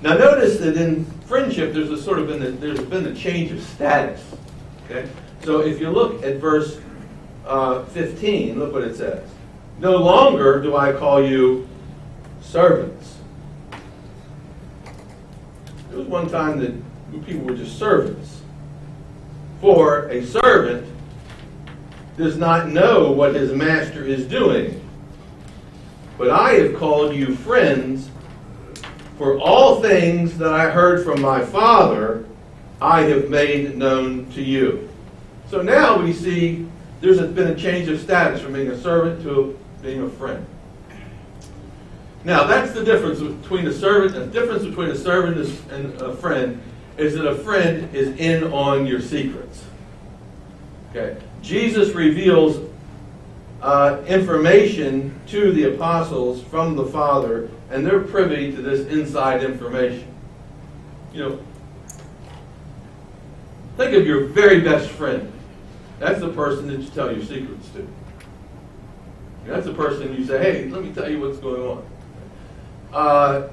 Now 0.00 0.14
notice 0.14 0.58
that 0.60 0.78
in 0.78 1.04
friendship, 1.26 1.74
there's 1.74 1.90
a 1.90 2.02
sort 2.02 2.18
of 2.18 2.28
been 2.28 2.42
a, 2.42 2.50
there's 2.52 2.80
been 2.80 3.04
a 3.06 3.14
change 3.14 3.52
of 3.52 3.62
status. 3.62 4.24
Okay, 4.84 5.06
so 5.42 5.60
if 5.60 5.78
you 5.78 5.90
look 5.90 6.22
at 6.22 6.36
verse 6.36 6.80
uh, 7.46 7.84
15, 7.84 8.58
look 8.58 8.72
what 8.72 8.82
it 8.82 8.96
says. 8.96 9.28
No 9.78 9.96
longer 9.96 10.62
do 10.62 10.74
I 10.74 10.92
call 10.92 11.22
you 11.22 11.68
servants. 12.40 13.18
There 15.90 15.98
was 15.98 16.08
one 16.08 16.30
time 16.30 16.58
that 16.60 17.26
people 17.26 17.44
were 17.44 17.56
just 17.56 17.78
servants. 17.78 18.40
For 19.60 20.08
a 20.08 20.24
servant 20.24 20.90
does 22.16 22.38
not 22.38 22.68
know 22.68 23.12
what 23.12 23.34
his 23.34 23.52
master 23.52 24.02
is 24.02 24.26
doing. 24.26 24.80
But 26.20 26.28
I 26.28 26.52
have 26.52 26.76
called 26.76 27.14
you 27.14 27.34
friends, 27.34 28.10
for 29.16 29.38
all 29.38 29.80
things 29.80 30.36
that 30.36 30.52
I 30.52 30.68
heard 30.68 31.02
from 31.02 31.22
my 31.22 31.42
Father, 31.42 32.26
I 32.78 33.04
have 33.04 33.30
made 33.30 33.74
known 33.74 34.30
to 34.32 34.42
you. 34.42 34.90
So 35.48 35.62
now 35.62 35.98
we 35.98 36.12
see 36.12 36.66
there's 37.00 37.22
been 37.32 37.46
a 37.46 37.54
change 37.54 37.88
of 37.88 37.98
status 37.98 38.42
from 38.42 38.52
being 38.52 38.68
a 38.68 38.78
servant 38.78 39.22
to 39.22 39.58
being 39.80 40.02
a 40.02 40.10
friend. 40.10 40.44
Now 42.24 42.44
that's 42.44 42.72
the 42.72 42.84
difference 42.84 43.20
between 43.20 43.66
a 43.66 43.72
servant. 43.72 44.12
The 44.12 44.26
difference 44.26 44.66
between 44.66 44.90
a 44.90 44.96
servant 44.96 45.38
and 45.70 45.94
a 46.02 46.14
friend 46.14 46.60
is 46.98 47.14
that 47.14 47.26
a 47.26 47.36
friend 47.36 47.94
is 47.94 48.08
in 48.20 48.52
on 48.52 48.86
your 48.86 49.00
secrets. 49.00 49.64
Okay. 50.90 51.18
Jesus 51.40 51.94
reveals 51.94 52.69
uh, 53.62 54.02
information 54.06 55.18
to 55.26 55.52
the 55.52 55.74
apostles 55.74 56.42
from 56.42 56.76
the 56.76 56.86
Father, 56.86 57.50
and 57.70 57.86
they're 57.86 58.00
privy 58.00 58.54
to 58.54 58.62
this 58.62 58.86
inside 58.88 59.44
information. 59.44 60.06
You 61.12 61.28
know, 61.28 61.40
think 63.76 63.94
of 63.94 64.06
your 64.06 64.24
very 64.26 64.60
best 64.60 64.88
friend. 64.90 65.30
That's 65.98 66.20
the 66.20 66.30
person 66.30 66.68
that 66.68 66.80
you 66.80 66.88
tell 66.88 67.14
your 67.14 67.24
secrets 67.24 67.68
to. 67.70 67.86
That's 69.46 69.66
the 69.66 69.74
person 69.74 70.14
you 70.14 70.24
say, 70.24 70.38
hey, 70.38 70.68
let 70.70 70.82
me 70.82 70.92
tell 70.92 71.10
you 71.10 71.20
what's 71.20 71.38
going 71.38 71.62
on. 71.62 71.84
Uh, 72.92 73.48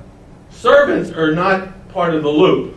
servants 0.49 1.11
are 1.11 1.33
not 1.33 1.89
part 1.89 2.13
of 2.13 2.23
the 2.23 2.29
loop. 2.29 2.75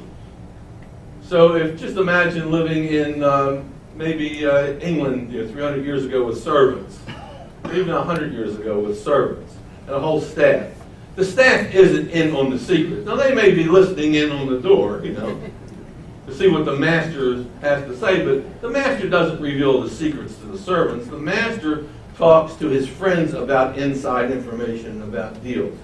So 1.22 1.54
if 1.54 1.78
just 1.78 1.96
imagine 1.96 2.50
living 2.50 2.86
in 2.86 3.22
um, 3.22 3.70
maybe 3.94 4.46
uh, 4.46 4.78
England 4.78 5.32
you 5.32 5.44
know, 5.44 5.52
300 5.52 5.84
years 5.84 6.04
ago 6.04 6.24
with 6.24 6.42
servants 6.42 6.98
even 7.72 7.94
100 7.94 8.32
years 8.32 8.56
ago 8.56 8.80
with 8.80 9.02
servants 9.02 9.54
and 9.86 9.94
a 9.94 10.00
whole 10.00 10.20
staff. 10.20 10.70
The 11.16 11.24
staff 11.24 11.74
isn't 11.74 12.10
in 12.10 12.34
on 12.34 12.50
the 12.50 12.58
secret. 12.58 13.04
Now, 13.04 13.16
they 13.16 13.34
may 13.34 13.52
be 13.52 13.64
listening 13.64 14.14
in 14.14 14.30
on 14.30 14.46
the 14.46 14.60
door, 14.60 15.02
you 15.04 15.12
know, 15.12 15.40
to 16.26 16.34
see 16.34 16.48
what 16.48 16.64
the 16.64 16.76
master 16.76 17.44
has 17.60 17.84
to 17.84 17.96
say, 17.98 18.24
but 18.24 18.62
the 18.62 18.70
master 18.70 19.08
doesn't 19.08 19.40
reveal 19.40 19.82
the 19.82 19.90
secrets 19.90 20.36
to 20.36 20.46
the 20.46 20.58
servants. 20.58 21.08
The 21.08 21.18
master 21.18 21.86
talks 22.16 22.54
to 22.56 22.68
his 22.68 22.86
friends 22.86 23.34
about 23.34 23.78
inside 23.78 24.30
information 24.30 25.02
about 25.02 25.42
deals. 25.42 25.76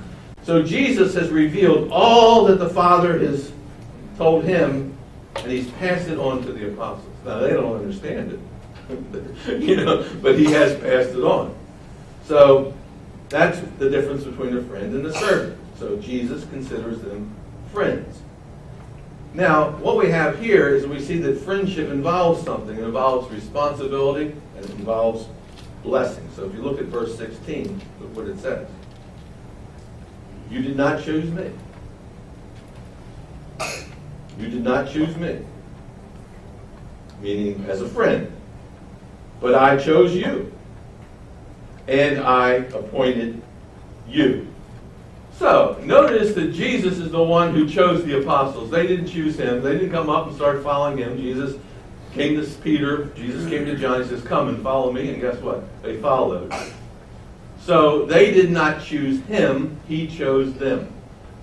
So 0.43 0.63
Jesus 0.63 1.15
has 1.15 1.31
revealed 1.31 1.91
all 1.91 2.45
that 2.45 2.59
the 2.59 2.69
Father 2.69 3.19
has 3.19 3.51
told 4.17 4.45
him, 4.45 4.97
and 5.37 5.51
he's 5.51 5.69
passed 5.73 6.09
it 6.09 6.19
on 6.19 6.43
to 6.45 6.53
the 6.53 6.69
apostles. 6.73 7.13
Now, 7.25 7.41
they 7.41 7.51
don't 7.51 7.75
understand 7.75 8.33
it, 8.33 9.61
you 9.61 9.77
know, 9.77 10.09
but 10.23 10.39
he 10.39 10.45
has 10.53 10.79
passed 10.79 11.11
it 11.11 11.25
on. 11.25 11.56
So 12.27 12.75
that's 13.29 13.61
the 13.79 13.89
difference 13.89 14.25
between 14.25 14.57
a 14.57 14.63
friend 14.63 14.95
and 14.95 15.07
a 15.07 15.13
servant. 15.13 15.59
So 15.79 15.97
Jesus 15.99 16.45
considers 16.47 17.01
them 17.01 17.33
friends. 17.73 18.21
Now, 19.35 19.71
what 19.73 19.97
we 19.97 20.11
have 20.11 20.39
here 20.41 20.75
is 20.75 20.87
we 20.87 21.01
see 21.01 21.19
that 21.19 21.39
friendship 21.39 21.91
involves 21.91 22.43
something. 22.43 22.77
It 22.77 22.83
involves 22.83 23.31
responsibility 23.31 24.35
and 24.57 24.65
it 24.65 24.71
involves 24.73 25.27
blessing. 25.83 26.27
So 26.35 26.47
if 26.47 26.55
you 26.55 26.63
look 26.63 26.81
at 26.81 26.87
verse 26.87 27.17
16, 27.17 27.81
look 28.01 28.17
what 28.17 28.27
it 28.27 28.39
says. 28.41 28.69
You 30.51 30.63
did 30.63 30.77
not 30.77 31.05
choose 31.05 31.31
me. 31.31 31.51
You 34.39 34.49
did 34.49 34.65
not 34.65 34.91
choose 34.91 35.17
me. 35.17 35.41
Meaning 37.21 37.65
as 37.69 37.83
a 37.83 37.89
friend. 37.89 38.33
But 39.41 39.55
I 39.55 39.77
chose 39.77 40.15
you 40.15 40.56
and 41.89 42.21
I 42.21 42.53
appointed 42.53 43.43
you. 44.09 44.49
So, 45.39 45.79
notice 45.83 46.35
that 46.35 46.53
Jesus 46.53 46.99
is 46.99 47.11
the 47.11 47.23
one 47.23 47.55
who 47.55 47.69
chose 47.69 48.05
the 48.05 48.21
apostles. 48.21 48.71
They 48.71 48.87
didn't 48.87 49.09
choose 49.09 49.37
him. 49.39 49.63
They 49.63 49.73
didn't 49.73 49.91
come 49.91 50.09
up 50.09 50.29
and 50.29 50.35
start 50.35 50.63
following 50.63 50.97
him. 50.97 51.19
Jesus 51.19 51.61
came 52.15 52.41
to 52.41 52.51
Peter. 52.63 53.07
Jesus 53.17 53.47
came 53.49 53.67
to 53.67 53.77
John. 53.77 54.03
He 54.03 54.09
says, 54.09 54.23
Come 54.23 54.49
and 54.49 54.63
follow 54.63 54.91
me. 54.91 55.11
And 55.11 55.21
guess 55.21 55.37
what? 55.43 55.63
They 55.83 55.99
followed. 55.99 56.55
So, 57.61 58.07
they 58.07 58.33
did 58.33 58.51
not 58.51 58.83
choose 58.83 59.21
him. 59.25 59.79
He 59.87 60.07
chose 60.07 60.55
them. 60.55 60.91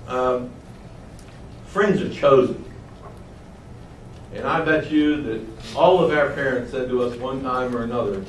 Um, 0.07 0.49
friends 1.67 2.01
are 2.01 2.11
chosen. 2.11 2.65
And 4.33 4.47
I 4.47 4.65
bet 4.65 4.89
you 4.89 5.21
that 5.21 5.75
all 5.75 6.03
of 6.03 6.11
our 6.11 6.31
parents 6.31 6.71
said 6.71 6.89
to 6.89 7.03
us 7.03 7.15
one 7.19 7.43
time 7.43 7.75
or 7.75 7.83
another, 7.83 8.25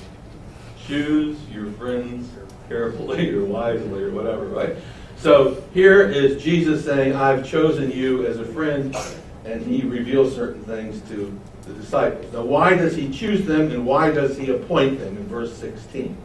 choose 0.87 1.39
your 1.51 1.71
friends 1.73 2.29
carefully 2.69 3.31
or 3.35 3.45
wisely 3.45 4.03
or 4.03 4.11
whatever, 4.11 4.47
right? 4.47 4.77
So 5.17 5.63
here 5.73 6.09
is 6.09 6.43
Jesus 6.43 6.85
saying, 6.85 7.15
I've 7.15 7.47
chosen 7.47 7.91
you 7.91 8.27
as 8.27 8.39
a 8.39 8.45
friend, 8.45 8.97
and 9.45 9.65
he 9.65 9.83
reveals 9.83 10.35
certain 10.35 10.63
things 10.65 11.01
to 11.09 11.39
the 11.63 11.73
disciples. 11.75 12.33
Now, 12.33 12.43
why 12.43 12.75
does 12.75 12.95
he 12.95 13.11
choose 13.11 13.47
them 13.47 13.71
and 13.71 13.87
why 13.87 14.11
does 14.11 14.37
he 14.37 14.51
appoint 14.51 14.99
them 14.99 15.17
in 15.17 15.27
verse 15.27 15.55
16? 15.57 16.17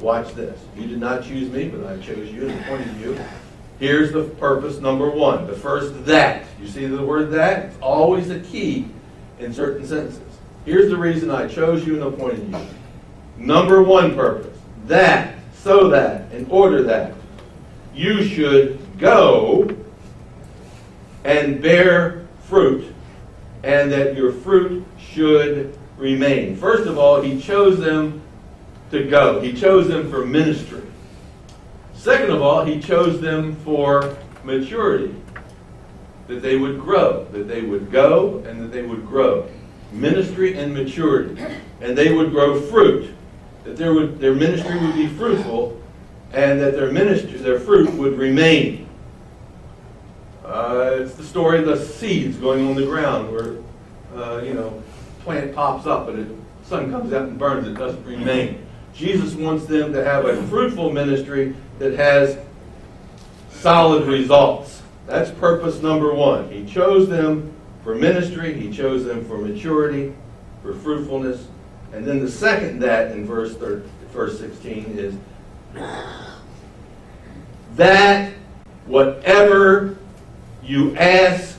Watch 0.00 0.34
this. 0.34 0.58
You 0.76 0.86
did 0.86 1.00
not 1.00 1.24
choose 1.24 1.50
me, 1.50 1.68
but 1.68 1.86
I 1.86 1.98
chose 2.00 2.30
you 2.30 2.48
and 2.48 2.60
appointed 2.60 2.96
you. 2.98 3.18
Here's 3.78 4.12
the 4.12 4.24
purpose 4.24 4.78
number 4.78 5.10
one. 5.10 5.46
The 5.46 5.54
first 5.54 6.04
that. 6.06 6.46
You 6.60 6.66
see 6.66 6.86
the 6.86 7.04
word 7.04 7.30
that? 7.32 7.66
It's 7.66 7.76
always 7.80 8.30
a 8.30 8.40
key 8.40 8.88
in 9.38 9.52
certain 9.52 9.86
sentences. 9.86 10.22
Here's 10.64 10.90
the 10.90 10.96
reason 10.96 11.30
I 11.30 11.46
chose 11.46 11.86
you 11.86 12.02
and 12.02 12.14
appointed 12.14 12.48
you. 12.48 12.77
Number 13.38 13.82
one 13.82 14.14
purpose. 14.14 14.58
That, 14.86 15.36
so 15.54 15.88
that, 15.88 16.30
in 16.32 16.46
order 16.50 16.82
that 16.82 17.14
you 17.94 18.24
should 18.24 18.78
go 18.98 19.74
and 21.24 21.62
bear 21.62 22.26
fruit, 22.44 22.94
and 23.62 23.90
that 23.90 24.16
your 24.16 24.32
fruit 24.32 24.84
should 24.98 25.76
remain. 25.96 26.56
First 26.56 26.86
of 26.86 26.98
all, 26.98 27.20
he 27.20 27.40
chose 27.40 27.78
them 27.78 28.22
to 28.90 29.04
go. 29.08 29.40
He 29.40 29.52
chose 29.52 29.88
them 29.88 30.10
for 30.10 30.24
ministry. 30.24 30.82
Second 31.94 32.30
of 32.30 32.40
all, 32.40 32.64
he 32.64 32.80
chose 32.80 33.20
them 33.20 33.56
for 33.56 34.16
maturity. 34.44 35.14
That 36.28 36.42
they 36.42 36.56
would 36.56 36.80
grow, 36.80 37.24
that 37.32 37.48
they 37.48 37.62
would 37.62 37.90
go 37.90 38.42
and 38.46 38.62
that 38.62 38.72
they 38.72 38.82
would 38.82 39.06
grow. 39.06 39.48
Ministry 39.92 40.58
and 40.58 40.72
maturity. 40.72 41.42
And 41.80 41.96
they 41.96 42.12
would 42.12 42.30
grow 42.30 42.60
fruit. 42.60 43.14
That 43.68 43.76
their, 43.76 43.92
would, 43.92 44.18
their 44.18 44.34
ministry 44.34 44.78
would 44.78 44.94
be 44.94 45.08
fruitful 45.08 45.78
and 46.32 46.58
that 46.58 46.72
their 46.72 46.90
ministry, 46.90 47.32
their 47.32 47.60
fruit 47.60 47.92
would 47.92 48.16
remain. 48.16 48.88
Uh, 50.42 50.96
it's 51.00 51.14
the 51.16 51.22
story 51.22 51.58
of 51.58 51.66
the 51.66 51.76
seeds 51.76 52.38
going 52.38 52.66
on 52.66 52.76
the 52.76 52.86
ground 52.86 53.30
where, 53.30 53.56
uh, 54.16 54.40
you 54.40 54.54
know, 54.54 54.82
plant 55.22 55.54
pops 55.54 55.86
up, 55.86 56.06
but 56.06 56.16
the 56.16 56.26
sun 56.62 56.90
comes 56.90 57.12
out 57.12 57.28
and 57.28 57.38
burns, 57.38 57.68
it 57.68 57.74
doesn't 57.74 58.02
remain. 58.06 58.64
Jesus 58.94 59.34
wants 59.34 59.66
them 59.66 59.92
to 59.92 60.02
have 60.02 60.24
a 60.24 60.42
fruitful 60.44 60.90
ministry 60.90 61.54
that 61.78 61.92
has 61.92 62.38
solid 63.50 64.08
results. 64.08 64.80
That's 65.06 65.30
purpose 65.30 65.82
number 65.82 66.14
one. 66.14 66.50
He 66.50 66.64
chose 66.64 67.06
them 67.06 67.52
for 67.84 67.94
ministry, 67.94 68.58
he 68.58 68.72
chose 68.72 69.04
them 69.04 69.26
for 69.26 69.36
maturity, 69.36 70.14
for 70.62 70.72
fruitfulness. 70.72 71.46
And 71.92 72.06
then 72.06 72.20
the 72.20 72.30
second 72.30 72.80
that 72.80 73.12
in 73.12 73.24
verse, 73.24 73.56
13, 73.56 73.90
verse 74.12 74.38
16 74.38 74.98
is 74.98 75.14
that 77.76 78.32
whatever 78.86 79.96
you 80.62 80.96
ask, 80.96 81.58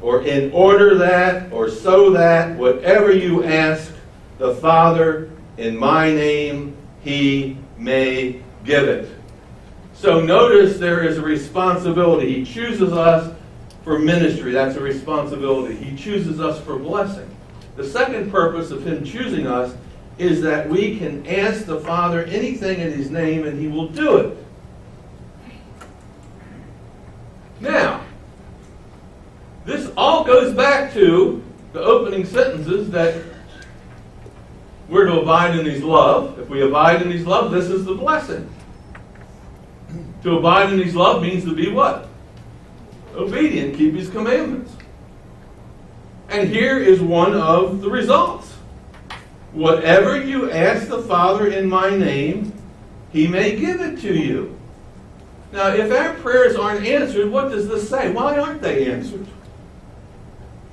or 0.00 0.22
in 0.22 0.52
order 0.52 0.96
that, 0.98 1.52
or 1.52 1.68
so 1.68 2.10
that, 2.10 2.56
whatever 2.56 3.12
you 3.12 3.44
ask 3.44 3.92
the 4.38 4.54
Father 4.56 5.30
in 5.56 5.76
my 5.76 6.10
name, 6.10 6.76
he 7.02 7.56
may 7.78 8.40
give 8.64 8.88
it. 8.88 9.10
So 9.94 10.20
notice 10.20 10.78
there 10.78 11.04
is 11.04 11.18
a 11.18 11.22
responsibility. 11.22 12.34
He 12.34 12.44
chooses 12.44 12.92
us 12.92 13.34
for 13.84 13.98
ministry. 13.98 14.52
That's 14.52 14.76
a 14.76 14.80
responsibility. 14.80 15.76
He 15.76 15.96
chooses 15.96 16.40
us 16.40 16.60
for 16.60 16.78
blessing. 16.78 17.33
The 17.76 17.84
second 17.84 18.30
purpose 18.30 18.70
of 18.70 18.86
him 18.86 19.04
choosing 19.04 19.46
us 19.46 19.74
is 20.18 20.40
that 20.42 20.68
we 20.68 20.98
can 20.98 21.26
ask 21.26 21.66
the 21.66 21.80
Father 21.80 22.24
anything 22.24 22.80
in 22.80 22.92
his 22.92 23.10
name 23.10 23.46
and 23.46 23.58
he 23.58 23.66
will 23.66 23.88
do 23.88 24.16
it. 24.18 24.36
Now, 27.60 28.04
this 29.64 29.90
all 29.96 30.24
goes 30.24 30.54
back 30.54 30.92
to 30.92 31.42
the 31.72 31.80
opening 31.80 32.24
sentences 32.24 32.90
that 32.90 33.20
we're 34.88 35.06
to 35.06 35.20
abide 35.20 35.58
in 35.58 35.64
his 35.64 35.82
love. 35.82 36.38
If 36.38 36.48
we 36.48 36.62
abide 36.62 37.02
in 37.02 37.10
his 37.10 37.26
love, 37.26 37.50
this 37.50 37.66
is 37.66 37.84
the 37.84 37.94
blessing. 37.94 38.48
To 40.22 40.38
abide 40.38 40.72
in 40.72 40.78
his 40.78 40.94
love 40.94 41.22
means 41.22 41.44
to 41.44 41.54
be 41.54 41.70
what? 41.70 42.08
Obedient, 43.14 43.76
keep 43.76 43.94
his 43.94 44.10
commandments. 44.10 44.72
And 46.34 46.48
here 46.48 46.80
is 46.80 47.00
one 47.00 47.32
of 47.32 47.80
the 47.80 47.88
results. 47.88 48.50
Whatever 49.52 50.20
you 50.20 50.50
ask 50.50 50.88
the 50.88 51.00
Father 51.00 51.46
in 51.46 51.68
my 51.68 51.90
name, 51.90 52.52
he 53.12 53.28
may 53.28 53.54
give 53.54 53.80
it 53.80 54.00
to 54.00 54.12
you. 54.12 54.58
Now, 55.52 55.68
if 55.68 55.92
our 55.92 56.14
prayers 56.14 56.56
aren't 56.56 56.84
answered, 56.84 57.30
what 57.30 57.52
does 57.52 57.68
this 57.68 57.88
say? 57.88 58.10
Why 58.10 58.36
aren't 58.36 58.62
they 58.62 58.90
answered? 58.90 59.24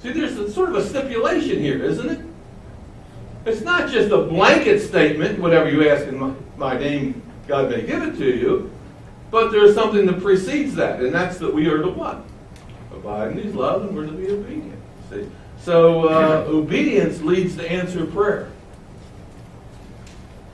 See, 0.01 0.11
there's 0.11 0.35
a, 0.35 0.51
sort 0.51 0.69
of 0.69 0.77
a 0.77 0.83
stipulation 0.83 1.59
here, 1.59 1.83
isn't 1.83 2.09
it? 2.09 2.25
It's 3.45 3.61
not 3.61 3.87
just 3.87 4.11
a 4.11 4.23
blanket 4.23 4.79
statement, 4.79 5.37
whatever 5.37 5.69
you 5.69 5.87
ask 5.87 6.07
in 6.07 6.17
my, 6.17 6.33
my 6.57 6.75
name, 6.75 7.21
God 7.47 7.69
may 7.69 7.83
give 7.83 8.01
it 8.01 8.17
to 8.17 8.25
you, 8.25 8.71
but 9.29 9.51
there's 9.51 9.75
something 9.75 10.07
that 10.07 10.23
precedes 10.23 10.73
that, 10.73 11.01
and 11.01 11.13
that's 11.13 11.37
that 11.37 11.53
we 11.53 11.67
are 11.67 11.83
to 11.83 11.89
what? 11.89 12.25
Abide 12.91 13.33
in 13.33 13.43
His 13.43 13.53
love, 13.53 13.83
and 13.83 13.95
we're 13.95 14.07
to 14.07 14.11
be 14.11 14.27
obedient. 14.27 14.81
See? 15.11 15.29
So, 15.61 16.09
uh, 16.09 16.45
obedience 16.47 17.21
leads 17.21 17.55
to 17.57 17.71
answered 17.71 18.11
prayer. 18.11 18.51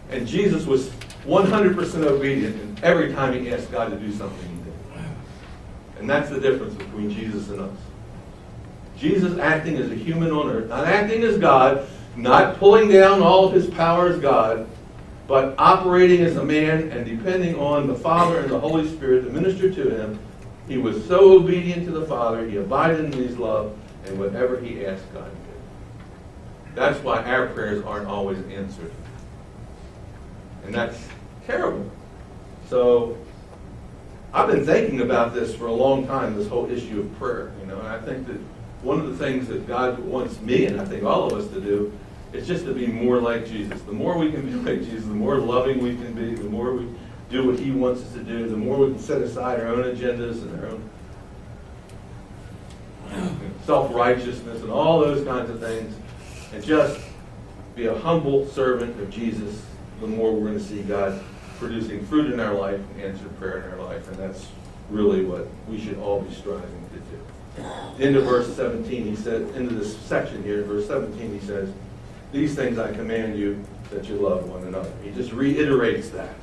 And 0.10 0.28
Jesus 0.28 0.66
was 0.66 0.90
100% 1.26 2.04
obedient 2.04 2.56
and 2.62 2.84
every 2.84 3.14
time 3.14 3.34
he 3.34 3.52
asked 3.52 3.72
God 3.72 3.90
to 3.90 3.98
do 3.98 4.12
something, 4.12 4.50
he 4.50 4.56
did. 4.64 5.10
And 6.00 6.10
that's 6.10 6.30
the 6.30 6.40
difference 6.40 6.74
between 6.76 7.12
Jesus 7.12 7.50
and 7.50 7.62
us. 7.62 7.78
Jesus 8.98 9.38
acting 9.40 9.78
as 9.78 9.92
a 9.92 9.96
human 9.96 10.32
on 10.32 10.50
earth, 10.50 10.70
not 10.70 10.86
acting 10.86 11.24
as 11.24 11.38
God, 11.38 11.88
not 12.16 12.58
pulling 12.58 12.90
down 12.90 13.22
all 13.22 13.48
of 13.48 13.54
his 13.54 13.68
power 13.68 14.08
as 14.08 14.20
God, 14.20 14.68
but 15.28 15.56
operating 15.58 16.22
as 16.22 16.38
a 16.38 16.44
man 16.44 16.90
and 16.92 17.06
depending 17.06 17.56
on 17.60 17.88
the 17.88 17.96
Father 17.96 18.40
and 18.40 18.50
the 18.50 18.60
Holy 18.60 18.88
Spirit 18.88 19.26
to 19.26 19.30
minister 19.30 19.72
to 19.72 19.90
him. 19.90 20.20
He 20.68 20.78
was 20.78 21.06
so 21.06 21.34
obedient 21.34 21.86
to 21.86 21.92
the 21.92 22.06
Father, 22.06 22.48
he 22.48 22.58
abided 22.58 23.06
in 23.06 23.12
his 23.12 23.38
love, 23.38 23.78
and 24.08 24.20
whatever 24.20 24.60
he 24.60 24.86
asked, 24.86 25.12
God 25.14 25.30
to 25.30 25.36
do. 25.36 26.76
That's 26.76 27.00
why 27.04 27.24
our 27.24 27.48
prayers 27.48 27.84
aren't 27.84 28.08
always 28.08 28.40
answered. 28.48 28.92
And 30.66 30.74
that's 30.74 31.08
terrible. 31.46 31.90
So 32.70 33.18
I've 34.34 34.48
been 34.48 34.66
thinking 34.66 35.02
about 35.02 35.34
this 35.34 35.56
for 35.56 35.68
a 35.68 35.74
long 35.74 36.06
time, 36.06 36.36
this 36.36 36.48
whole 36.48 36.70
issue 36.70 37.00
of 37.00 37.18
prayer, 37.18 37.52
you 37.60 37.66
know, 37.66 37.80
and 37.80 37.88
I 37.88 38.00
think 38.00 38.28
that 38.28 38.40
one 38.82 39.00
of 39.00 39.10
the 39.10 39.18
things 39.18 39.48
that 39.48 39.68
God 39.68 40.00
wants 40.00 40.40
me 40.42 40.66
and 40.66 40.80
I 40.80 40.86
think 40.86 41.04
all 41.04 41.26
of 41.26 41.34
us 41.34 41.48
to 41.54 41.62
do 41.62 41.98
is 42.34 42.46
just 42.46 42.66
to 42.66 42.74
be 42.74 42.88
more 42.88 43.20
like 43.20 43.48
Jesus. 43.48 43.82
The 43.82 43.94
more 43.94 44.18
we 44.18 44.32
can 44.32 44.46
be 44.46 44.52
like 44.72 44.84
Jesus, 44.84 45.06
the 45.06 45.14
more 45.14 45.38
loving 45.38 45.82
we 45.82 45.96
can 45.96 46.14
be, 46.14 46.36
the 46.36 46.50
more 46.50 46.74
we 46.74 46.88
do 47.30 47.48
what 47.48 47.60
he 47.60 47.72
wants 47.72 48.02
us 48.04 48.14
to 48.14 48.24
do, 48.24 48.48
the 48.48 48.58
more 48.58 48.78
we 48.78 48.92
can 48.92 49.00
set 49.00 49.22
aside 49.22 49.60
our 49.60 49.68
own 49.68 49.84
agendas 49.84 50.42
and 50.42 50.60
our 50.60 50.68
own 50.68 50.90
self-righteousness 53.66 54.62
and 54.62 54.72
all 54.72 55.00
those 55.00 55.26
kinds 55.26 55.50
of 55.50 55.60
things 55.60 55.96
and 56.54 56.64
just 56.64 57.00
be 57.76 57.88
a 57.88 58.00
humble 58.00 58.48
servant 58.48 59.00
of 59.02 59.10
Jesus 59.10 59.64
the 60.00 60.08
more 60.08 60.34
we're 60.34 60.48
going 60.48 60.60
to 60.60 60.64
see 60.64 60.82
God 60.84 61.22
producing 61.58 62.06
fruit 62.06 62.32
in 62.32 62.40
our 62.40 62.54
life 62.54 62.80
and 62.94 63.02
answered 63.02 63.36
prayer 63.40 63.64
in 63.64 63.80
our 63.80 63.86
life. 63.86 64.08
And 64.08 64.18
that's 64.18 64.48
really 64.90 65.26
what 65.26 65.48
we 65.68 65.80
should 65.80 65.98
all 66.00 66.22
be 66.22 66.34
striving 66.34 66.90
to 66.94 67.00
do. 67.00 68.04
Into 68.04 68.22
verse 68.22 68.56
17, 68.56 69.04
he 69.04 69.16
said, 69.16 69.42
into 69.56 69.74
this 69.74 69.98
section 69.98 70.44
here, 70.44 70.64
verse 70.64 70.88
17, 70.88 71.40
he 71.40 71.46
says, 71.46 71.70
These 72.32 72.56
things 72.56 72.78
I 72.78 72.94
command 72.94 73.38
you 73.38 73.64
that 73.90 74.08
you 74.08 74.16
love 74.16 74.48
one 74.48 74.64
another. 74.64 74.92
He 75.04 75.12
just 75.12 75.32
reiterates 75.32 76.10
that. 76.10 76.36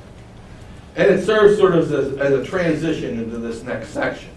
And 0.95 1.09
it 1.09 1.25
serves 1.25 1.57
sort 1.57 1.75
of 1.75 1.91
as, 1.91 2.17
as 2.17 2.33
a 2.33 2.45
transition 2.45 3.19
into 3.19 3.37
this 3.37 3.63
next 3.63 3.89
section. 3.89 4.29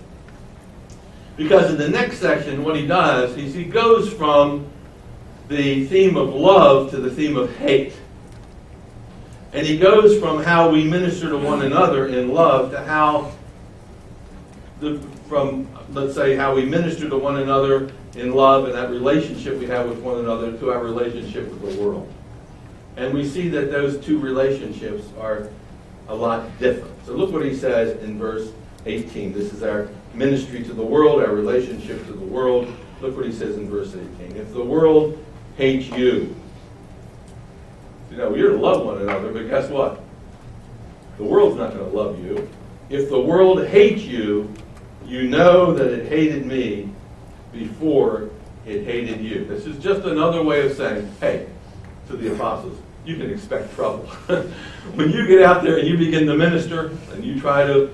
Because 1.38 1.70
in 1.70 1.78
the 1.78 1.88
next 1.88 2.18
section, 2.18 2.64
what 2.64 2.74
he 2.74 2.84
does 2.84 3.36
is 3.36 3.54
he 3.54 3.64
goes 3.64 4.12
from 4.12 4.66
the 5.46 5.86
theme 5.86 6.16
of 6.16 6.34
love 6.34 6.90
to 6.90 6.96
the 6.96 7.10
theme 7.10 7.36
of 7.36 7.56
hate. 7.58 7.94
And 9.52 9.64
he 9.64 9.78
goes 9.78 10.18
from 10.18 10.42
how 10.42 10.68
we 10.68 10.82
minister 10.82 11.30
to 11.30 11.38
one 11.38 11.62
another 11.62 12.08
in 12.08 12.34
love 12.34 12.72
to 12.72 12.82
how, 12.82 13.32
the, 14.80 14.98
from, 15.28 15.68
let's 15.92 16.16
say, 16.16 16.34
how 16.34 16.56
we 16.56 16.64
minister 16.64 17.08
to 17.08 17.16
one 17.16 17.36
another 17.36 17.92
in 18.16 18.32
love 18.32 18.64
and 18.64 18.74
that 18.74 18.90
relationship 18.90 19.58
we 19.58 19.66
have 19.66 19.88
with 19.88 20.00
one 20.00 20.18
another 20.18 20.52
to 20.58 20.72
our 20.72 20.82
relationship 20.82 21.48
with 21.48 21.76
the 21.76 21.80
world. 21.80 22.12
And 22.96 23.14
we 23.14 23.26
see 23.26 23.48
that 23.50 23.70
those 23.70 24.04
two 24.04 24.18
relationships 24.18 25.06
are 25.20 25.50
a 26.08 26.14
lot 26.14 26.58
different. 26.58 26.92
So 27.06 27.12
look 27.12 27.30
what 27.30 27.44
he 27.44 27.54
says 27.54 28.02
in 28.02 28.18
verse 28.18 28.50
18. 28.86 29.32
This 29.32 29.52
is 29.52 29.62
our 29.62 29.88
ministry 30.14 30.62
to 30.64 30.72
the 30.72 30.82
world, 30.82 31.22
our 31.22 31.32
relationship 31.32 32.04
to 32.06 32.12
the 32.12 32.24
world. 32.24 32.72
Look 33.00 33.16
what 33.16 33.26
he 33.26 33.32
says 33.32 33.56
in 33.56 33.68
verse 33.68 33.94
18. 33.94 34.36
If 34.36 34.52
the 34.52 34.64
world 34.64 35.24
hates 35.56 35.88
you, 35.88 36.34
you 38.10 38.16
know, 38.16 38.34
you're 38.34 38.50
to 38.50 38.56
love 38.56 38.84
one 38.84 38.98
another, 39.02 39.32
but 39.32 39.48
guess 39.48 39.70
what? 39.70 40.00
The 41.18 41.24
world's 41.24 41.56
not 41.56 41.74
going 41.74 41.90
to 41.90 41.96
love 41.96 42.24
you. 42.24 42.48
If 42.90 43.10
the 43.10 43.20
world 43.20 43.66
hates 43.66 44.02
you, 44.02 44.52
you 45.04 45.28
know 45.28 45.74
that 45.74 45.92
it 45.92 46.08
hated 46.08 46.46
me 46.46 46.90
before 47.52 48.30
it 48.66 48.84
hated 48.84 49.20
you. 49.20 49.44
This 49.44 49.66
is 49.66 49.82
just 49.82 50.02
another 50.02 50.42
way 50.42 50.66
of 50.66 50.76
saying, 50.76 51.10
hey, 51.20 51.48
to 52.08 52.16
the 52.16 52.32
apostles, 52.34 52.78
you 53.04 53.16
can 53.16 53.30
expect 53.30 53.74
trouble. 53.74 54.06
when 54.94 55.10
you 55.10 55.26
get 55.26 55.42
out 55.42 55.62
there 55.62 55.78
and 55.78 55.88
you 55.88 55.96
begin 55.96 56.26
to 56.26 56.36
minister 56.36 56.92
and 57.12 57.24
you 57.24 57.40
try 57.40 57.66
to 57.66 57.90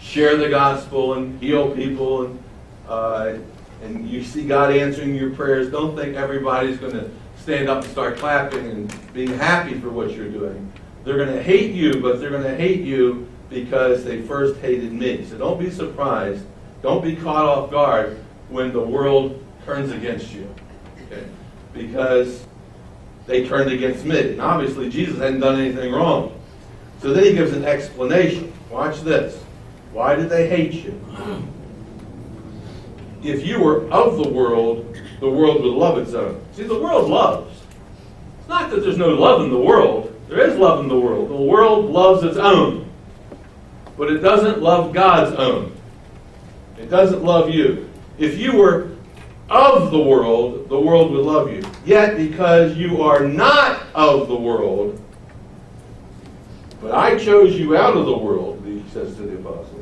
share 0.00 0.36
the 0.36 0.48
gospel 0.48 1.14
and 1.14 1.40
heal 1.40 1.74
people 1.74 2.26
and 2.26 2.42
uh, 2.88 3.38
and 3.82 4.08
you 4.08 4.24
see 4.24 4.46
God 4.46 4.72
answering 4.72 5.14
your 5.14 5.30
prayers, 5.30 5.70
don't 5.70 5.94
think 5.94 6.16
everybody's 6.16 6.78
going 6.78 6.94
to 6.94 7.10
stand 7.38 7.68
up 7.68 7.84
and 7.84 7.92
start 7.92 8.18
clapping 8.18 8.66
and 8.66 9.12
being 9.12 9.32
happy 9.38 9.78
for 9.78 9.90
what 9.90 10.10
you're 10.12 10.30
doing. 10.30 10.72
They're 11.04 11.16
going 11.16 11.34
to 11.34 11.42
hate 11.42 11.72
you, 11.72 12.00
but 12.00 12.20
they're 12.20 12.30
going 12.30 12.42
to 12.42 12.56
hate 12.56 12.80
you 12.80 13.28
because 13.50 14.04
they 14.04 14.20
first 14.22 14.60
hated 14.60 14.92
me. 14.92 15.24
So 15.24 15.38
don't 15.38 15.58
be 15.58 15.70
surprised. 15.70 16.44
Don't 16.82 17.02
be 17.02 17.16
caught 17.16 17.44
off 17.44 17.70
guard 17.70 18.18
when 18.48 18.72
the 18.72 18.80
world 18.80 19.44
turns 19.64 19.92
against 19.92 20.32
you. 20.32 20.52
Okay? 21.06 21.24
Because 21.72 22.44
they 23.26 23.46
turned 23.46 23.70
against 23.70 24.04
me. 24.04 24.32
And 24.32 24.40
obviously, 24.40 24.90
Jesus 24.90 25.18
hadn't 25.18 25.40
done 25.40 25.60
anything 25.60 25.92
wrong. 25.92 26.38
So 27.00 27.12
then 27.12 27.24
he 27.24 27.32
gives 27.32 27.52
an 27.52 27.64
explanation. 27.64 28.52
Watch 28.70 29.02
this. 29.02 29.42
Why 29.92 30.14
did 30.14 30.28
they 30.28 30.48
hate 30.48 30.72
you? 30.72 31.00
If 33.22 33.46
you 33.46 33.60
were 33.60 33.88
of 33.90 34.16
the 34.16 34.28
world, 34.28 34.96
the 35.20 35.28
world 35.28 35.62
would 35.62 35.74
love 35.74 35.98
its 35.98 36.14
own. 36.14 36.40
See, 36.52 36.64
the 36.64 36.78
world 36.78 37.10
loves. 37.10 37.62
It's 38.38 38.48
not 38.48 38.70
that 38.70 38.80
there's 38.82 38.98
no 38.98 39.08
love 39.08 39.42
in 39.42 39.50
the 39.50 39.58
world. 39.58 40.14
There 40.28 40.40
is 40.40 40.56
love 40.56 40.80
in 40.80 40.88
the 40.88 40.98
world. 40.98 41.30
The 41.30 41.36
world 41.36 41.86
loves 41.86 42.22
its 42.22 42.36
own. 42.36 42.88
But 43.96 44.12
it 44.12 44.18
doesn't 44.18 44.62
love 44.62 44.92
God's 44.92 45.34
own. 45.36 45.74
It 46.78 46.88
doesn't 46.88 47.24
love 47.24 47.50
you. 47.50 47.90
If 48.18 48.38
you 48.38 48.56
were 48.56 48.90
of 49.50 49.90
the 49.90 49.98
world, 49.98 50.68
the 50.68 50.78
world 50.78 51.10
would 51.12 51.24
love 51.24 51.50
you. 51.50 51.64
Yet, 51.84 52.16
because 52.16 52.76
you 52.76 53.02
are 53.02 53.26
not 53.26 53.82
of 53.94 54.28
the 54.28 54.36
world, 54.36 55.00
but 56.80 56.92
I 56.92 57.18
chose 57.18 57.58
you 57.58 57.76
out 57.76 57.96
of 57.96 58.06
the 58.06 58.16
world, 58.16 58.62
he 58.64 58.84
says 58.92 59.16
to 59.16 59.22
the 59.22 59.34
apostles, 59.38 59.77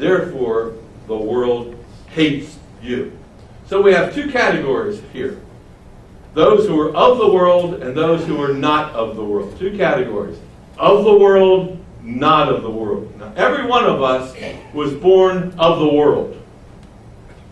therefore 0.00 0.74
the 1.06 1.16
world 1.16 1.76
hates 2.08 2.58
you. 2.82 3.16
So 3.66 3.80
we 3.80 3.92
have 3.92 4.14
two 4.14 4.30
categories 4.30 5.02
here 5.12 5.40
those 6.32 6.66
who 6.68 6.80
are 6.80 6.94
of 6.94 7.18
the 7.18 7.28
world 7.28 7.82
and 7.82 7.96
those 7.96 8.24
who 8.24 8.40
are 8.40 8.54
not 8.54 8.92
of 8.92 9.16
the 9.16 9.24
world. 9.24 9.58
Two 9.58 9.76
categories 9.76 10.38
of 10.78 11.04
the 11.04 11.18
world, 11.18 11.84
not 12.02 12.48
of 12.48 12.62
the 12.62 12.70
world. 12.70 13.12
Now, 13.18 13.32
every 13.34 13.66
one 13.66 13.84
of 13.84 14.00
us 14.00 14.34
was 14.72 14.94
born 14.94 15.52
of 15.58 15.80
the 15.80 15.88
world. 15.88 16.36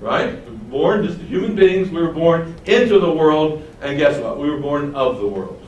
Right? 0.01 0.39
born 0.69 1.07
just 1.07 1.19
human 1.21 1.55
beings. 1.55 1.91
We 1.91 2.03
were 2.03 2.13
born 2.13 2.55
into 2.67 2.99
the 2.99 3.11
world, 3.11 3.67
and 3.81 3.99
guess 3.99 4.21
what? 4.21 4.39
We 4.39 4.51
were 4.51 4.59
born 4.59 4.95
of 4.95 5.19
the 5.19 5.27
world. 5.27 5.63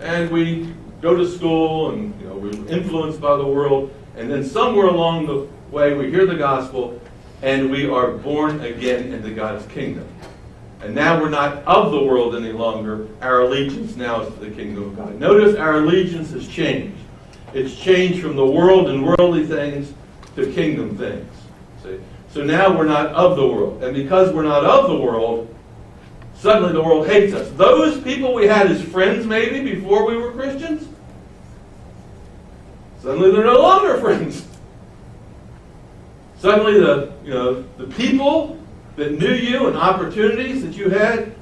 And 0.00 0.30
we 0.30 0.74
go 1.00 1.16
to 1.16 1.26
school, 1.28 1.90
and 1.90 2.18
you 2.20 2.28
know, 2.28 2.34
we're 2.34 2.68
influenced 2.68 3.20
by 3.20 3.36
the 3.36 3.46
world, 3.46 3.92
and 4.18 4.30
then 4.30 4.44
somewhere 4.44 4.86
along 4.86 5.26
the 5.26 5.46
way 5.70 5.94
we 5.94 6.10
hear 6.10 6.26
the 6.26 6.34
gospel, 6.34 7.00
and 7.42 7.70
we 7.70 7.88
are 7.88 8.10
born 8.10 8.60
again 8.60 9.12
into 9.12 9.30
God's 9.30 9.64
kingdom. 9.72 10.06
And 10.80 10.94
now 10.94 11.20
we're 11.20 11.28
not 11.28 11.58
of 11.64 11.92
the 11.92 12.02
world 12.02 12.34
any 12.34 12.52
longer. 12.52 13.06
Our 13.20 13.42
allegiance 13.42 13.96
now 13.96 14.22
is 14.22 14.34
to 14.34 14.40
the 14.40 14.50
kingdom 14.50 14.84
of 14.84 14.96
God. 14.96 15.18
Notice 15.18 15.56
our 15.56 15.78
allegiance 15.78 16.30
has 16.32 16.48
changed. 16.48 16.96
It's 17.54 17.76
changed 17.76 18.20
from 18.20 18.36
the 18.36 18.46
world 18.46 18.88
and 18.88 19.04
worldly 19.04 19.46
things 19.46 19.92
to 20.36 20.52
kingdom 20.52 20.96
things. 20.96 21.32
See? 21.82 21.98
So 22.30 22.42
now 22.44 22.76
we're 22.76 22.86
not 22.86 23.06
of 23.08 23.36
the 23.36 23.46
world. 23.46 23.82
And 23.82 23.94
because 23.94 24.32
we're 24.32 24.42
not 24.42 24.64
of 24.64 24.88
the 24.88 24.96
world, 24.96 25.54
suddenly 26.34 26.72
the 26.72 26.82
world 26.82 27.06
hates 27.06 27.34
us. 27.34 27.50
Those 27.52 28.00
people 28.02 28.34
we 28.34 28.46
had 28.46 28.70
as 28.70 28.82
friends 28.82 29.26
maybe 29.26 29.74
before 29.74 30.06
we 30.06 30.16
were 30.16 30.32
Christians, 30.32 30.87
suddenly 33.00 33.30
they're 33.30 33.44
no 33.44 33.60
longer 33.60 33.98
friends. 34.00 34.46
Suddenly 36.38 36.74
the 36.74 37.12
you 37.24 37.30
know 37.30 37.62
the 37.76 37.86
people 37.94 38.58
that 38.96 39.18
knew 39.18 39.34
you 39.34 39.66
and 39.66 39.76
opportunities 39.76 40.62
that 40.62 40.74
you 40.74 40.88
had 40.88 41.34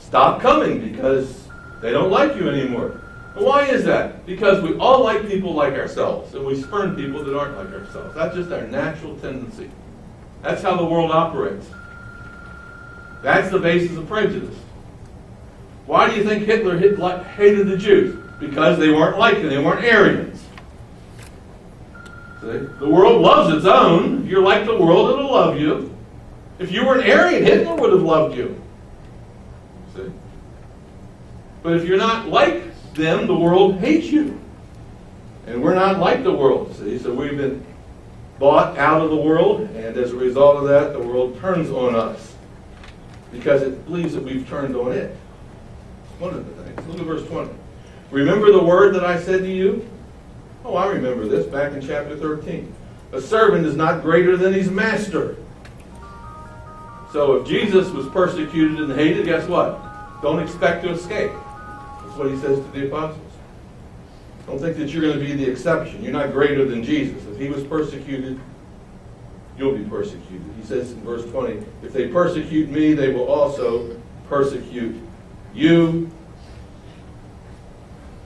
stop 0.00 0.40
coming 0.40 0.80
because 0.80 1.48
they 1.80 1.90
don't 1.90 2.10
like 2.10 2.36
you 2.36 2.48
anymore. 2.48 3.00
And 3.36 3.44
why 3.44 3.66
is 3.66 3.84
that? 3.84 4.24
Because 4.26 4.62
we 4.62 4.76
all 4.76 5.02
like 5.02 5.26
people 5.26 5.52
like 5.52 5.74
ourselves, 5.74 6.34
and 6.34 6.46
we 6.46 6.60
spurn 6.60 6.94
people 6.94 7.24
that 7.24 7.36
aren't 7.36 7.56
like 7.56 7.72
ourselves. 7.72 8.14
That's 8.14 8.34
just 8.34 8.52
our 8.52 8.62
natural 8.68 9.16
tendency. 9.16 9.70
That's 10.42 10.62
how 10.62 10.76
the 10.76 10.84
world 10.84 11.10
operates. 11.10 11.66
That's 13.22 13.50
the 13.50 13.58
basis 13.58 13.96
of 13.96 14.06
prejudice. 14.06 14.56
Why 15.86 16.08
do 16.08 16.16
you 16.16 16.24
think 16.24 16.44
Hitler 16.44 16.78
hated 17.22 17.66
the 17.66 17.76
Jews? 17.76 18.16
Because 18.38 18.78
they 18.78 18.90
weren't 18.90 19.18
like 19.18 19.36
them, 19.36 19.48
they 19.48 19.58
weren't 19.58 19.84
Aryans. 19.84 20.33
See? 22.44 22.58
The 22.78 22.88
world 22.88 23.22
loves 23.22 23.54
its 23.54 23.64
own. 23.64 24.24
If 24.24 24.28
you're 24.28 24.42
like 24.42 24.66
the 24.66 24.76
world, 24.76 25.10
it'll 25.10 25.32
love 25.32 25.58
you. 25.58 25.96
If 26.58 26.70
you 26.70 26.84
were 26.84 26.98
an 26.98 27.10
Aryan, 27.10 27.42
Hitler 27.42 27.74
would 27.76 27.92
have 27.92 28.02
loved 28.02 28.36
you. 28.36 28.60
See? 29.96 30.10
But 31.62 31.74
if 31.74 31.88
you're 31.88 31.96
not 31.96 32.28
like 32.28 32.92
them, 32.92 33.26
the 33.26 33.34
world 33.34 33.78
hates 33.78 34.08
you. 34.08 34.38
And 35.46 35.62
we're 35.62 35.74
not 35.74 35.98
like 35.98 36.22
the 36.22 36.32
world, 36.32 36.76
see? 36.76 36.98
So 36.98 37.14
we've 37.14 37.36
been 37.36 37.64
bought 38.38 38.76
out 38.76 39.00
of 39.00 39.08
the 39.08 39.16
world, 39.16 39.62
and 39.70 39.96
as 39.96 40.12
a 40.12 40.16
result 40.16 40.56
of 40.56 40.64
that, 40.68 40.92
the 40.92 41.00
world 41.00 41.40
turns 41.40 41.70
on 41.70 41.94
us 41.94 42.34
because 43.32 43.62
it 43.62 43.84
believes 43.86 44.12
that 44.14 44.22
we've 44.22 44.46
turned 44.48 44.76
on 44.76 44.92
it. 44.92 45.16
One 46.18 46.34
of 46.34 46.44
the 46.44 46.62
things. 46.62 46.86
Look 46.88 47.00
at 47.00 47.06
verse 47.06 47.26
20. 47.26 47.50
Remember 48.10 48.52
the 48.52 48.62
word 48.62 48.94
that 48.94 49.04
I 49.04 49.20
said 49.20 49.40
to 49.40 49.50
you? 49.50 49.88
Oh, 50.64 50.76
I 50.76 50.86
remember 50.86 51.26
this 51.28 51.46
back 51.46 51.72
in 51.72 51.86
chapter 51.86 52.16
13. 52.16 52.72
A 53.12 53.20
servant 53.20 53.66
is 53.66 53.76
not 53.76 54.00
greater 54.00 54.36
than 54.36 54.54
his 54.54 54.70
master. 54.70 55.36
So 57.12 57.36
if 57.36 57.46
Jesus 57.46 57.90
was 57.90 58.08
persecuted 58.08 58.80
and 58.80 58.92
hated, 58.92 59.26
guess 59.26 59.46
what? 59.46 59.78
Don't 60.22 60.42
expect 60.42 60.82
to 60.84 60.90
escape. 60.90 61.30
That's 61.30 62.16
what 62.16 62.30
he 62.30 62.38
says 62.38 62.58
to 62.58 62.70
the 62.72 62.86
apostles. 62.86 63.20
Don't 64.46 64.58
think 64.58 64.76
that 64.78 64.88
you're 64.88 65.02
going 65.02 65.18
to 65.18 65.24
be 65.24 65.32
the 65.32 65.50
exception. 65.50 66.02
You're 66.02 66.12
not 66.12 66.32
greater 66.32 66.64
than 66.64 66.82
Jesus. 66.82 67.22
If 67.26 67.38
he 67.38 67.48
was 67.48 67.62
persecuted, 67.64 68.40
you'll 69.58 69.76
be 69.76 69.84
persecuted. 69.84 70.42
He 70.58 70.66
says 70.66 70.92
in 70.92 71.00
verse 71.02 71.24
20, 71.30 71.62
if 71.82 71.92
they 71.92 72.08
persecute 72.08 72.70
me, 72.70 72.94
they 72.94 73.12
will 73.12 73.26
also 73.26 74.00
persecute 74.28 74.96
you. 75.54 76.10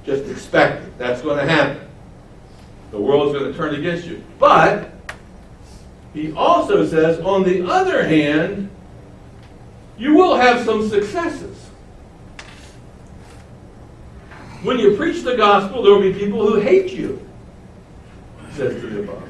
Just 0.05 0.31
expect 0.31 0.85
it. 0.85 0.99
That's 0.99 1.21
going 1.21 1.39
to 1.39 1.47
happen. 1.47 1.88
The 2.91 3.01
world's 3.01 3.39
going 3.39 3.53
to 3.53 3.57
turn 3.57 3.75
against 3.75 4.07
you. 4.07 4.23
But 4.39 4.91
he 6.15 6.33
also 6.33 6.87
says, 6.87 7.21
on 7.21 7.45
the 7.45 7.69
other 7.69 8.07
hand, 8.07 8.71
you 9.99 10.15
will 10.15 10.37
have 10.37 10.65
some 10.65 10.89
successes. 10.89 11.57
When 14.63 14.79
you 14.79 14.97
preach 14.97 15.23
the 15.23 15.37
gospel, 15.37 15.83
there 15.83 15.93
will 15.93 16.03
be 16.03 16.13
people 16.13 16.45
who 16.47 16.61
hate 16.61 16.93
you, 16.93 17.25
says 18.53 18.81
the 18.83 19.03
apostle. 19.03 19.29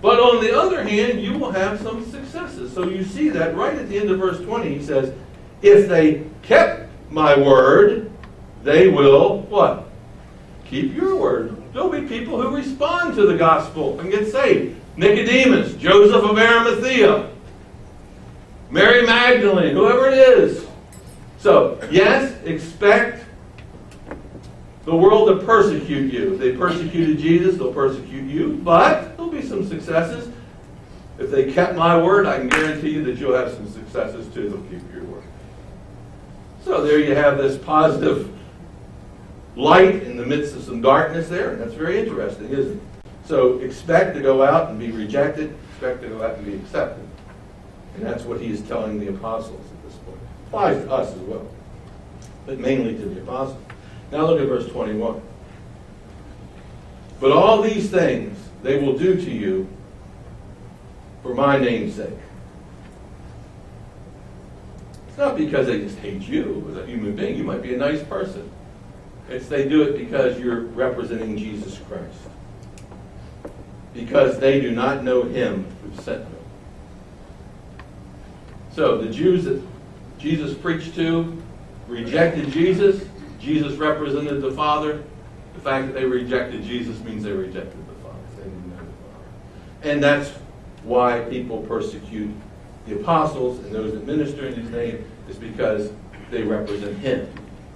But 0.00 0.18
on 0.18 0.42
the 0.42 0.56
other 0.56 0.82
hand, 0.82 1.20
you 1.20 1.38
will 1.38 1.50
have 1.50 1.80
some 1.80 2.08
successes. 2.10 2.72
So 2.72 2.88
you 2.88 3.04
see 3.04 3.28
that 3.30 3.54
right 3.54 3.76
at 3.76 3.88
the 3.88 3.98
end 3.98 4.10
of 4.10 4.18
verse 4.18 4.40
20, 4.40 4.78
he 4.78 4.84
says, 4.84 5.12
If 5.62 5.88
they 5.88 6.24
kept 6.42 6.88
my 7.10 7.36
word, 7.36 8.10
they 8.62 8.88
will 8.88 9.40
what? 9.42 9.88
Keep 10.64 10.94
your 10.94 11.16
word. 11.16 11.57
There'll 11.72 11.90
be 11.90 12.02
people 12.02 12.40
who 12.40 12.54
respond 12.54 13.14
to 13.16 13.26
the 13.26 13.36
gospel 13.36 14.00
and 14.00 14.10
get 14.10 14.30
saved. 14.30 14.76
Nicodemus, 14.96 15.74
Joseph 15.74 16.24
of 16.24 16.36
Arimathea, 16.38 17.30
Mary 18.70 19.06
Magdalene, 19.06 19.74
whoever 19.74 20.08
it 20.08 20.18
is. 20.18 20.66
So, 21.38 21.80
yes, 21.90 22.34
expect 22.44 23.24
the 24.84 24.94
world 24.94 25.28
to 25.28 25.46
persecute 25.46 26.12
you. 26.12 26.34
If 26.34 26.40
they 26.40 26.56
persecuted 26.56 27.18
Jesus, 27.18 27.58
they'll 27.58 27.72
persecute 27.72 28.24
you, 28.24 28.56
but 28.64 29.16
there'll 29.16 29.30
be 29.30 29.42
some 29.42 29.66
successes. 29.66 30.32
If 31.18 31.30
they 31.30 31.52
kept 31.52 31.76
my 31.76 32.00
word, 32.00 32.26
I 32.26 32.38
can 32.38 32.48
guarantee 32.48 32.90
you 32.90 33.04
that 33.04 33.18
you'll 33.18 33.36
have 33.36 33.52
some 33.52 33.68
successes 33.68 34.32
too. 34.32 34.48
They'll 34.48 34.62
keep 34.62 34.92
your 34.92 35.04
word. 35.04 35.24
So 36.64 36.82
there 36.82 36.98
you 36.98 37.14
have 37.14 37.38
this 37.38 37.58
positive 37.58 38.37
light 39.58 40.04
in 40.04 40.16
the 40.16 40.24
midst 40.24 40.54
of 40.54 40.62
some 40.62 40.80
darkness 40.80 41.28
there. 41.28 41.50
And 41.50 41.60
That's 41.60 41.74
very 41.74 41.98
interesting, 41.98 42.48
isn't 42.50 42.76
it? 42.76 42.82
So 43.24 43.58
expect 43.58 44.14
to 44.14 44.22
go 44.22 44.42
out 44.42 44.70
and 44.70 44.78
be 44.78 44.90
rejected, 44.90 45.54
expect 45.72 46.00
to 46.02 46.08
go 46.08 46.22
out 46.22 46.36
and 46.36 46.46
be 46.46 46.54
accepted. 46.54 47.04
And 47.96 48.06
that's 48.06 48.24
what 48.24 48.40
he 48.40 48.50
is 48.50 48.62
telling 48.62 48.98
the 49.00 49.08
apostles 49.08 49.60
at 49.60 49.84
this 49.84 49.98
point. 49.98 50.18
Applies 50.46 50.82
to 50.84 50.90
us 50.90 51.12
as 51.12 51.20
well, 51.20 51.46
but 52.46 52.58
mainly 52.58 52.94
to 52.94 53.04
the 53.04 53.20
apostles. 53.20 53.60
Now 54.12 54.24
look 54.24 54.40
at 54.40 54.46
verse 54.46 54.68
21. 54.70 55.20
But 57.20 57.32
all 57.32 57.60
these 57.60 57.90
things 57.90 58.38
they 58.62 58.80
will 58.80 58.96
do 58.96 59.16
to 59.16 59.30
you 59.30 59.68
for 61.22 61.34
my 61.34 61.58
name's 61.58 61.96
sake. 61.96 62.08
It's 65.08 65.18
not 65.18 65.36
because 65.36 65.66
they 65.66 65.80
just 65.80 65.98
hate 65.98 66.22
you 66.22 66.66
as 66.70 66.76
a 66.76 66.86
human 66.86 67.16
being. 67.16 67.36
You 67.36 67.44
might 67.44 67.60
be 67.62 67.74
a 67.74 67.76
nice 67.76 68.02
person. 68.04 68.48
It's 69.28 69.48
they 69.48 69.68
do 69.68 69.82
it 69.82 69.98
because 69.98 70.38
you're 70.38 70.60
representing 70.60 71.36
Jesus 71.36 71.78
Christ. 71.88 72.18
Because 73.92 74.38
they 74.38 74.60
do 74.60 74.70
not 74.70 75.04
know 75.04 75.22
him 75.22 75.66
who 75.82 76.02
sent 76.02 76.24
them. 76.24 76.34
So 78.72 78.98
the 78.98 79.10
Jews 79.10 79.44
that 79.44 79.60
Jesus 80.18 80.56
preached 80.56 80.94
to 80.94 81.40
rejected 81.88 82.50
Jesus. 82.52 83.04
Jesus 83.40 83.74
represented 83.74 84.40
the 84.40 84.52
Father. 84.52 85.02
The 85.54 85.60
fact 85.60 85.88
that 85.88 85.94
they 85.94 86.04
rejected 86.04 86.62
Jesus 86.62 86.98
means 87.00 87.24
they 87.24 87.32
rejected 87.32 87.88
the 87.88 87.94
Father. 88.02 88.18
They 88.36 88.44
didn't 88.44 88.70
know 88.70 88.76
the 88.76 88.82
Father. 88.82 89.90
And 89.90 90.02
that's 90.02 90.30
why 90.84 91.20
people 91.28 91.62
persecute 91.62 92.30
the 92.86 93.00
apostles 93.00 93.58
and 93.64 93.74
those 93.74 93.92
that 93.92 94.06
minister 94.06 94.46
in 94.46 94.54
his 94.54 94.70
name 94.70 95.04
is 95.28 95.36
because 95.36 95.90
they 96.30 96.42
represent 96.42 96.96
him. 96.98 97.28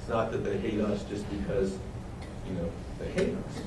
It's 0.03 0.09
not 0.09 0.33
that 0.33 0.39
they 0.39 0.59
hate 0.59 0.81
us 0.81 1.05
just 1.05 1.25
because, 1.31 1.79
you 2.49 2.55
know, 2.55 2.69
they 2.99 3.13
hate 3.13 3.37
us. 3.37 3.63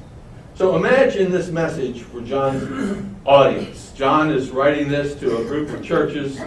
So 0.54 0.76
imagine 0.76 1.32
this 1.32 1.50
message 1.50 2.02
for 2.02 2.20
John's 2.20 3.08
audience. 3.24 3.94
John 3.96 4.30
is 4.32 4.50
writing 4.52 4.90
this 4.90 5.18
to 5.22 5.38
a 5.38 5.46
group 5.46 5.70
of 5.70 5.82
churches 5.82 6.38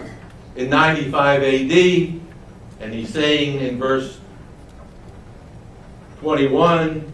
in 0.55 0.69
95 0.69 1.41
AD, 1.41 1.71
and 2.81 2.93
he's 2.93 3.09
saying 3.09 3.61
in 3.61 3.79
verse 3.79 4.19
21 6.19 7.11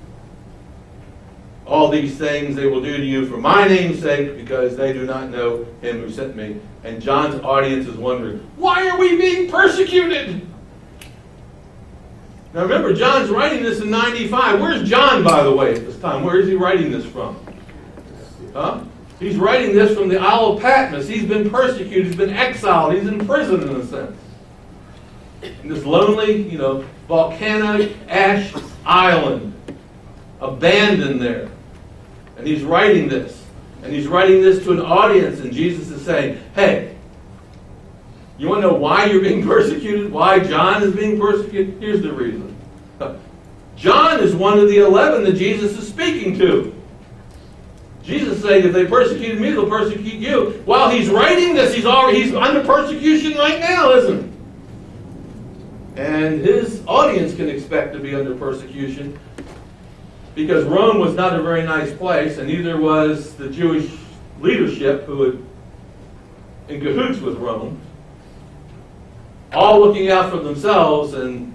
all 1.66 1.90
these 1.90 2.18
things 2.18 2.58
they 2.58 2.66
will 2.66 2.82
do 2.82 2.98
to 2.98 3.06
you 3.06 3.26
for 3.26 3.38
my 3.38 3.66
name's 3.70 4.02
sake 4.02 4.36
because 4.36 4.76
they 4.76 4.92
do 4.92 5.06
not 5.06 5.30
know 5.30 5.66
him 5.80 6.02
who 6.02 6.12
sent 6.12 6.36
me. 6.36 6.60
And 6.84 7.02
John's 7.02 7.42
audience 7.42 7.88
is 7.88 7.96
wondering, 7.96 8.40
why 8.58 8.90
are 8.90 9.00
we 9.00 9.16
being 9.16 9.50
persecuted? 9.50 10.46
Now 12.56 12.62
remember, 12.62 12.94
John's 12.94 13.30
writing 13.30 13.63
this 13.63 13.82
in 13.82 13.89
95. 13.89 14.62
Where's 14.62 14.88
John, 14.88 15.26
by 15.26 15.44
the 15.44 15.52
way, 15.52 15.76
at 15.76 15.86
this 15.86 16.00
time? 16.00 16.24
Where 16.24 16.39
is 16.39 16.48
he 16.48 16.56
writing 16.56 16.89
this 16.89 17.06
from? 17.06 17.38
Huh? 18.54 18.82
He's 19.20 19.36
writing 19.36 19.76
this 19.76 19.94
from 19.94 20.08
the 20.08 20.18
Isle 20.18 20.54
of 20.54 20.62
Patmos. 20.62 21.06
He's 21.06 21.26
been 21.26 21.50
persecuted, 21.50 22.06
he's 22.06 22.15
been 22.15 22.30
exiled, 22.30 22.94
he's 22.94 23.08
in 23.08 23.28
prison 23.28 23.62
in 23.62 23.76
a 23.76 23.86
sense. 23.86 24.18
In 25.41 25.68
this 25.68 25.84
lonely, 25.84 26.50
you 26.50 26.58
know, 26.58 26.86
volcanic 27.10 27.98
ash 28.08 28.54
island, 28.86 29.54
abandoned 30.39 31.22
there. 31.22 31.50
And 32.38 32.48
he's 32.48 32.63
writing 32.63 33.10
this. 33.10 33.44
And 33.84 33.91
he's 33.91 34.08
writing 34.08 34.41
this 34.41 34.63
to 34.63 34.72
an 34.72 34.80
audience, 34.80 35.41
and 35.41 35.52
Jesus 35.52 35.89
is 35.89 36.06
saying, 36.06 36.41
Hey, 36.56 36.96
you 38.38 38.48
want 38.48 38.62
to 38.62 38.70
know 38.70 38.76
why 38.76 39.06
you're 39.06 39.22
being 39.22 39.44
persecuted? 39.48 40.10
Why 40.10 40.39
John 40.39 40.84
is 40.84 40.96
being 40.96 41.20
persecuted? 41.20 41.82
Here's 41.82 42.02
the 42.02 42.13
reason. 42.13 42.45
Is 44.26 44.36
one 44.36 44.58
of 44.58 44.68
the 44.70 44.80
eleven 44.80 45.24
that 45.26 45.34
Jesus 45.34 45.78
is 45.78 45.88
speaking 45.88 46.36
to. 46.40 46.74
Jesus 48.02 48.42
saying, 48.42 48.66
if 48.66 48.74
they 48.74 48.88
persecuted 48.88 49.40
me, 49.40 49.52
they'll 49.52 49.70
persecute 49.70 50.16
you. 50.16 50.62
While 50.66 50.90
he's 50.90 51.10
writing 51.10 51.54
this, 51.54 51.76
he's 51.76 51.86
already 51.86 52.24
he's 52.24 52.34
under 52.34 52.64
persecution 52.64 53.38
right 53.38 53.60
now, 53.60 53.92
isn't 53.92 54.24
he? 55.96 56.02
And 56.02 56.42
his 56.42 56.84
audience 56.88 57.36
can 57.36 57.50
expect 57.50 57.94
to 57.94 58.00
be 58.00 58.16
under 58.16 58.36
persecution 58.36 59.20
because 60.34 60.66
Rome 60.66 61.00
was 61.00 61.14
not 61.14 61.40
a 61.40 61.44
very 61.44 61.64
nice 61.64 61.94
place, 61.94 62.40
and 62.40 62.48
neither 62.48 62.80
was 62.80 63.36
the 63.36 63.48
Jewish 63.50 63.92
leadership 64.40 65.04
who 65.04 65.22
had 65.24 65.40
in 66.68 66.82
cahoots 66.82 67.20
with 67.20 67.38
Rome, 67.38 67.80
all 69.54 69.80
looking 69.80 70.10
out 70.10 70.32
for 70.32 70.40
themselves 70.40 71.14
and 71.14 71.54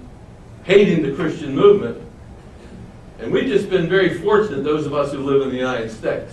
hating 0.62 1.02
the 1.02 1.12
Christian 1.16 1.54
movement. 1.54 2.00
And 3.20 3.30
we've 3.30 3.48
just 3.48 3.68
been 3.68 3.87
very 3.87 4.18
fortunate, 4.18 4.64
those 4.64 4.87
of 4.87 4.94
us 4.94 5.12
who 5.12 5.18
live 5.18 5.42
in 5.42 5.50
the 5.50 5.56
United 5.56 5.90
States, 5.90 6.33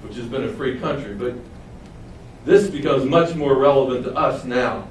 which 0.00 0.16
has 0.16 0.24
been 0.26 0.44
a 0.44 0.52
free 0.54 0.78
country. 0.78 1.14
But 1.14 1.34
this 2.46 2.70
becomes 2.70 3.04
much 3.04 3.34
more 3.34 3.54
relevant 3.54 4.04
to 4.06 4.14
us 4.14 4.44
now 4.44 4.88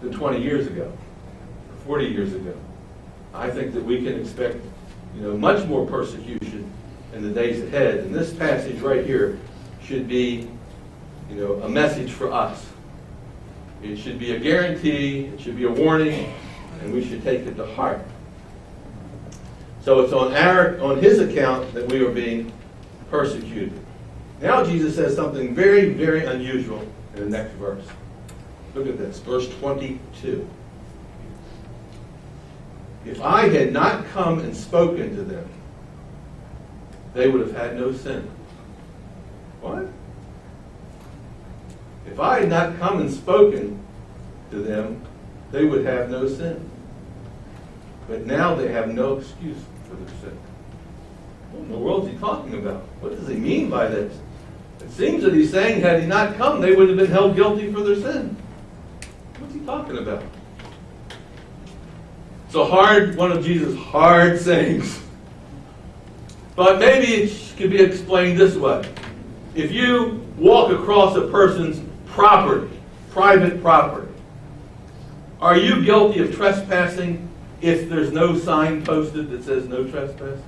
than 0.00 0.12
20 0.12 0.42
years 0.42 0.66
ago, 0.66 0.92
40 1.86 2.06
years 2.06 2.34
ago. 2.34 2.54
I 3.32 3.48
think 3.50 3.72
that 3.74 3.84
we 3.84 3.98
can 4.02 4.20
expect, 4.20 4.56
you 5.14 5.22
know, 5.22 5.36
much 5.36 5.64
more 5.66 5.86
persecution 5.86 6.68
in 7.14 7.22
the 7.22 7.30
days 7.30 7.62
ahead. 7.62 7.98
And 8.00 8.12
this 8.12 8.34
passage 8.34 8.80
right 8.80 9.06
here 9.06 9.38
should 9.80 10.08
be, 10.08 10.48
you 11.30 11.36
know, 11.36 11.54
a 11.62 11.68
message 11.68 12.10
for 12.10 12.32
us. 12.32 12.66
It 13.80 13.96
should 13.96 14.18
be 14.18 14.34
a 14.34 14.40
guarantee, 14.40 15.26
it 15.26 15.40
should 15.40 15.56
be 15.56 15.64
a 15.64 15.70
warning, 15.70 16.34
and 16.80 16.92
we 16.92 17.08
should 17.08 17.22
take 17.22 17.46
it 17.46 17.56
to 17.56 17.66
heart. 17.74 18.00
So 19.88 20.00
it's 20.00 20.12
on 20.12 20.34
our 20.34 20.78
on 20.82 20.98
his 20.98 21.18
account 21.18 21.72
that 21.72 21.90
we 21.90 22.04
are 22.04 22.10
being 22.10 22.52
persecuted. 23.10 23.72
Now 24.38 24.62
Jesus 24.62 24.96
says 24.96 25.16
something 25.16 25.54
very, 25.54 25.94
very 25.94 26.26
unusual 26.26 26.86
in 27.14 27.20
the 27.20 27.30
next 27.30 27.54
verse. 27.54 27.86
Look 28.74 28.86
at 28.86 28.98
this, 28.98 29.20
verse 29.20 29.48
22. 29.60 30.46
If 33.06 33.22
I 33.22 33.48
had 33.48 33.72
not 33.72 34.04
come 34.08 34.40
and 34.40 34.54
spoken 34.54 35.16
to 35.16 35.22
them, 35.22 35.48
they 37.14 37.28
would 37.28 37.40
have 37.40 37.56
had 37.56 37.76
no 37.76 37.90
sin. 37.90 38.30
What? 39.62 39.88
If 42.06 42.20
I 42.20 42.40
had 42.40 42.50
not 42.50 42.78
come 42.78 43.00
and 43.00 43.10
spoken 43.10 43.82
to 44.50 44.58
them, 44.58 45.00
they 45.50 45.64
would 45.64 45.86
have 45.86 46.10
no 46.10 46.28
sin. 46.28 46.68
But 48.06 48.26
now 48.26 48.54
they 48.54 48.70
have 48.70 48.88
no 48.92 49.16
excuse 49.16 49.56
for 49.88 49.96
their 49.96 50.08
sin. 50.20 50.38
What 51.52 51.62
in 51.62 51.70
the 51.70 51.78
world 51.78 52.06
is 52.06 52.12
he 52.12 52.18
talking 52.18 52.54
about? 52.54 52.82
What 53.00 53.16
does 53.16 53.28
he 53.28 53.34
mean 53.34 53.70
by 53.70 53.88
this? 53.88 54.16
It 54.80 54.90
seems 54.90 55.22
that 55.24 55.34
he's 55.34 55.50
saying, 55.50 55.80
had 55.80 56.00
he 56.00 56.06
not 56.06 56.36
come, 56.36 56.60
they 56.60 56.74
would 56.74 56.88
have 56.88 56.96
been 56.96 57.10
held 57.10 57.36
guilty 57.36 57.72
for 57.72 57.80
their 57.80 57.96
sin. 57.96 58.36
What's 59.38 59.54
he 59.54 59.60
talking 59.60 59.98
about? 59.98 60.22
It's 62.46 62.54
a 62.54 62.64
hard, 62.64 63.16
one 63.16 63.32
of 63.32 63.44
Jesus' 63.44 63.76
hard 63.76 64.40
sayings. 64.40 65.00
But 66.56 66.78
maybe 66.78 67.24
it 67.24 67.56
could 67.56 67.70
be 67.70 67.80
explained 67.80 68.38
this 68.38 68.56
way. 68.56 68.82
If 69.54 69.70
you 69.70 70.26
walk 70.36 70.72
across 70.72 71.16
a 71.16 71.28
person's 71.28 71.80
property, 72.06 72.70
private 73.10 73.60
property, 73.60 74.12
are 75.40 75.56
you 75.56 75.84
guilty 75.84 76.20
of 76.20 76.34
trespassing 76.34 77.27
if 77.60 77.88
there's 77.88 78.12
no 78.12 78.36
sign 78.36 78.84
posted 78.84 79.30
that 79.30 79.44
says 79.44 79.66
no 79.66 79.88
trespass? 79.88 80.38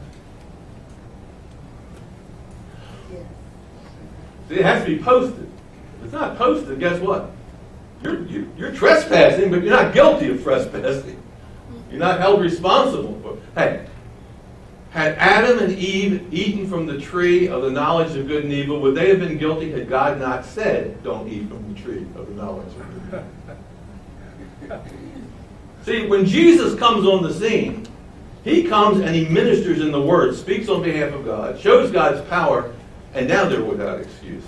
See, 4.49 4.57
it 4.57 4.65
has 4.65 4.85
to 4.85 4.97
be 4.97 5.03
posted. 5.03 5.49
If 5.99 6.05
it's 6.05 6.13
not 6.13 6.37
posted, 6.37 6.79
guess 6.81 7.01
what? 7.01 7.31
You're, 8.03 8.25
you, 8.27 8.43
are 8.43 8.59
you 8.59 8.67
are 8.67 8.73
trespassing, 8.73 9.51
but 9.51 9.63
you're 9.63 9.75
not 9.75 9.93
guilty 9.93 10.29
of 10.31 10.43
trespassing. 10.43 11.23
You're 11.91 12.01
not 12.01 12.19
held 12.21 12.41
responsible 12.41 13.21
for. 13.23 13.39
Hey, 13.61 13.87
had 14.91 15.17
Adam 15.19 15.59
and 15.61 15.73
Eve 15.73 16.33
eaten 16.33 16.69
from 16.69 16.87
the 16.87 16.99
tree 16.99 17.49
of 17.49 17.63
the 17.63 17.71
knowledge 17.71 18.17
of 18.17 18.27
good 18.27 18.45
and 18.45 18.53
evil, 18.53 18.81
would 18.81 18.95
they 18.95 19.09
have 19.09 19.21
been 19.21 19.39
guilty 19.39 19.71
had 19.71 19.89
God 19.89 20.19
not 20.19 20.45
said, 20.45 21.03
"Don't 21.05 21.29
eat 21.29 21.49
from 21.49 21.73
the 21.73 21.81
tree 21.81 22.07
of 22.17 22.29
the 22.29 22.35
knowledge 22.35 22.67
of 22.67 23.11
good 23.11 23.23
and 23.23 23.31
evil"? 24.65 24.83
See, 25.85 26.07
when 26.07 26.27
Jesus 26.27 26.79
comes 26.79 27.07
on 27.07 27.23
the 27.23 27.33
scene, 27.33 27.87
he 28.45 28.65
comes 28.65 29.01
and 29.01 29.15
he 29.15 29.27
ministers 29.29 29.81
in 29.81 29.93
the 29.93 30.01
Word, 30.01 30.35
speaks 30.37 30.69
on 30.69 30.83
behalf 30.83 31.13
of 31.13 31.25
God, 31.25 31.59
shows 31.59 31.91
God's 31.91 32.27
power, 32.29 32.73
and 33.15 33.29
now 33.29 33.49
they're 33.49 33.65
without 33.65 34.01
excuse. 34.01 34.45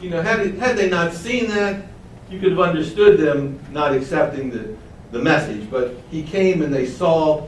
You 0.00 0.10
know, 0.10 0.22
had, 0.22 0.54
had 0.54 0.76
they 0.76 0.88
not 0.88 1.12
seen 1.12 1.48
that, 1.48 1.86
you 2.30 2.40
could 2.40 2.50
have 2.50 2.60
understood 2.60 3.20
them 3.20 3.60
not 3.70 3.94
accepting 3.94 4.50
the, 4.50 4.74
the 5.10 5.18
message. 5.18 5.70
But 5.70 5.94
he 6.10 6.22
came 6.22 6.62
and 6.62 6.72
they 6.72 6.86
saw 6.86 7.46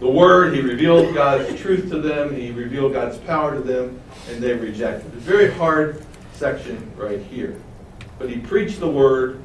the 0.00 0.08
Word, 0.08 0.54
he 0.54 0.60
revealed 0.60 1.14
God's 1.14 1.58
truth 1.60 1.90
to 1.90 2.00
them, 2.00 2.34
he 2.34 2.50
revealed 2.50 2.94
God's 2.94 3.18
power 3.18 3.54
to 3.54 3.60
them, 3.60 4.00
and 4.28 4.42
they 4.42 4.54
rejected 4.54 5.06
it. 5.14 5.20
Very 5.20 5.52
hard 5.52 6.04
section 6.32 6.90
right 6.96 7.20
here. 7.20 7.60
But 8.18 8.30
he 8.30 8.38
preached 8.38 8.80
the 8.80 8.88
Word, 8.88 9.42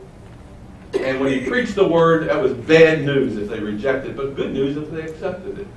and 0.93 1.19
when 1.19 1.31
he 1.31 1.45
preached 1.45 1.75
the 1.75 1.87
Word, 1.87 2.29
that 2.29 2.41
was 2.41 2.53
bad 2.53 3.03
news 3.05 3.37
if 3.37 3.49
they 3.49 3.59
rejected, 3.59 4.11
it, 4.11 4.17
but 4.17 4.35
good 4.35 4.53
news 4.53 4.77
if 4.77 4.89
they 4.91 5.01
accepted 5.01 5.59
it. 5.59 5.67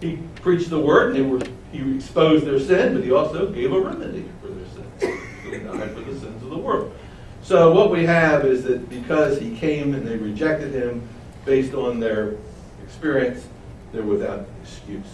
He 0.00 0.18
preached 0.36 0.70
the 0.70 0.80
Word, 0.80 1.16
and 1.16 1.30
were, 1.30 1.40
he 1.70 1.96
exposed 1.96 2.44
their 2.44 2.58
sin, 2.58 2.94
but 2.94 3.04
he 3.04 3.12
also 3.12 3.50
gave 3.50 3.72
a 3.72 3.80
remedy 3.80 4.28
for 4.40 4.48
their 4.48 4.66
sin. 5.00 5.18
He 5.44 5.58
died 5.58 5.90
for 5.92 6.00
the 6.00 6.18
sins 6.18 6.42
of 6.42 6.50
the 6.50 6.58
world. 6.58 6.94
So 7.42 7.72
what 7.72 7.90
we 7.90 8.04
have 8.06 8.44
is 8.44 8.64
that 8.64 8.88
because 8.88 9.38
he 9.38 9.56
came 9.56 9.94
and 9.94 10.06
they 10.06 10.16
rejected 10.16 10.72
him 10.72 11.06
based 11.44 11.74
on 11.74 11.98
their 11.98 12.36
experience, 12.82 13.46
they're 13.92 14.02
without 14.02 14.46
excuse. 14.62 15.06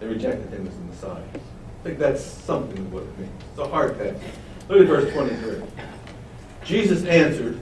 They 0.00 0.06
rejected 0.06 0.50
him 0.52 0.66
as 0.66 0.74
the 0.74 0.84
Messiah. 0.84 1.22
I 1.34 1.84
think 1.84 1.98
that's 1.98 2.22
something 2.22 2.78
of 2.78 2.92
what 2.92 3.02
it 3.02 3.18
means. 3.18 3.32
It's 3.50 3.58
a 3.58 3.66
hard 3.66 3.98
passage. 3.98 4.22
Look 4.68 4.80
at 4.80 4.86
verse 4.86 5.12
23. 5.12 5.62
Jesus 6.64 7.04
answered, 7.04 7.60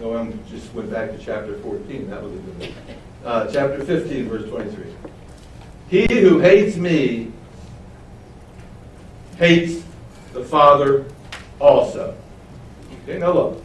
no, 0.00 0.16
I 0.16 0.32
just 0.48 0.72
went 0.72 0.90
back 0.90 1.10
to 1.10 1.18
chapter 1.18 1.58
14. 1.58 2.08
That 2.08 2.22
was 2.22 2.32
a 2.32 2.36
good 2.36 2.60
one. 2.60 2.72
Uh, 3.24 3.50
chapter 3.52 3.84
15, 3.84 4.28
verse 4.28 4.48
23. 4.48 4.86
He 5.88 6.06
who 6.20 6.38
hates 6.38 6.76
me 6.76 7.32
hates 9.36 9.84
the 10.32 10.42
Father 10.42 11.04
also. 11.58 12.16
Okay, 13.02 13.18
now 13.18 13.32
look. 13.32 13.64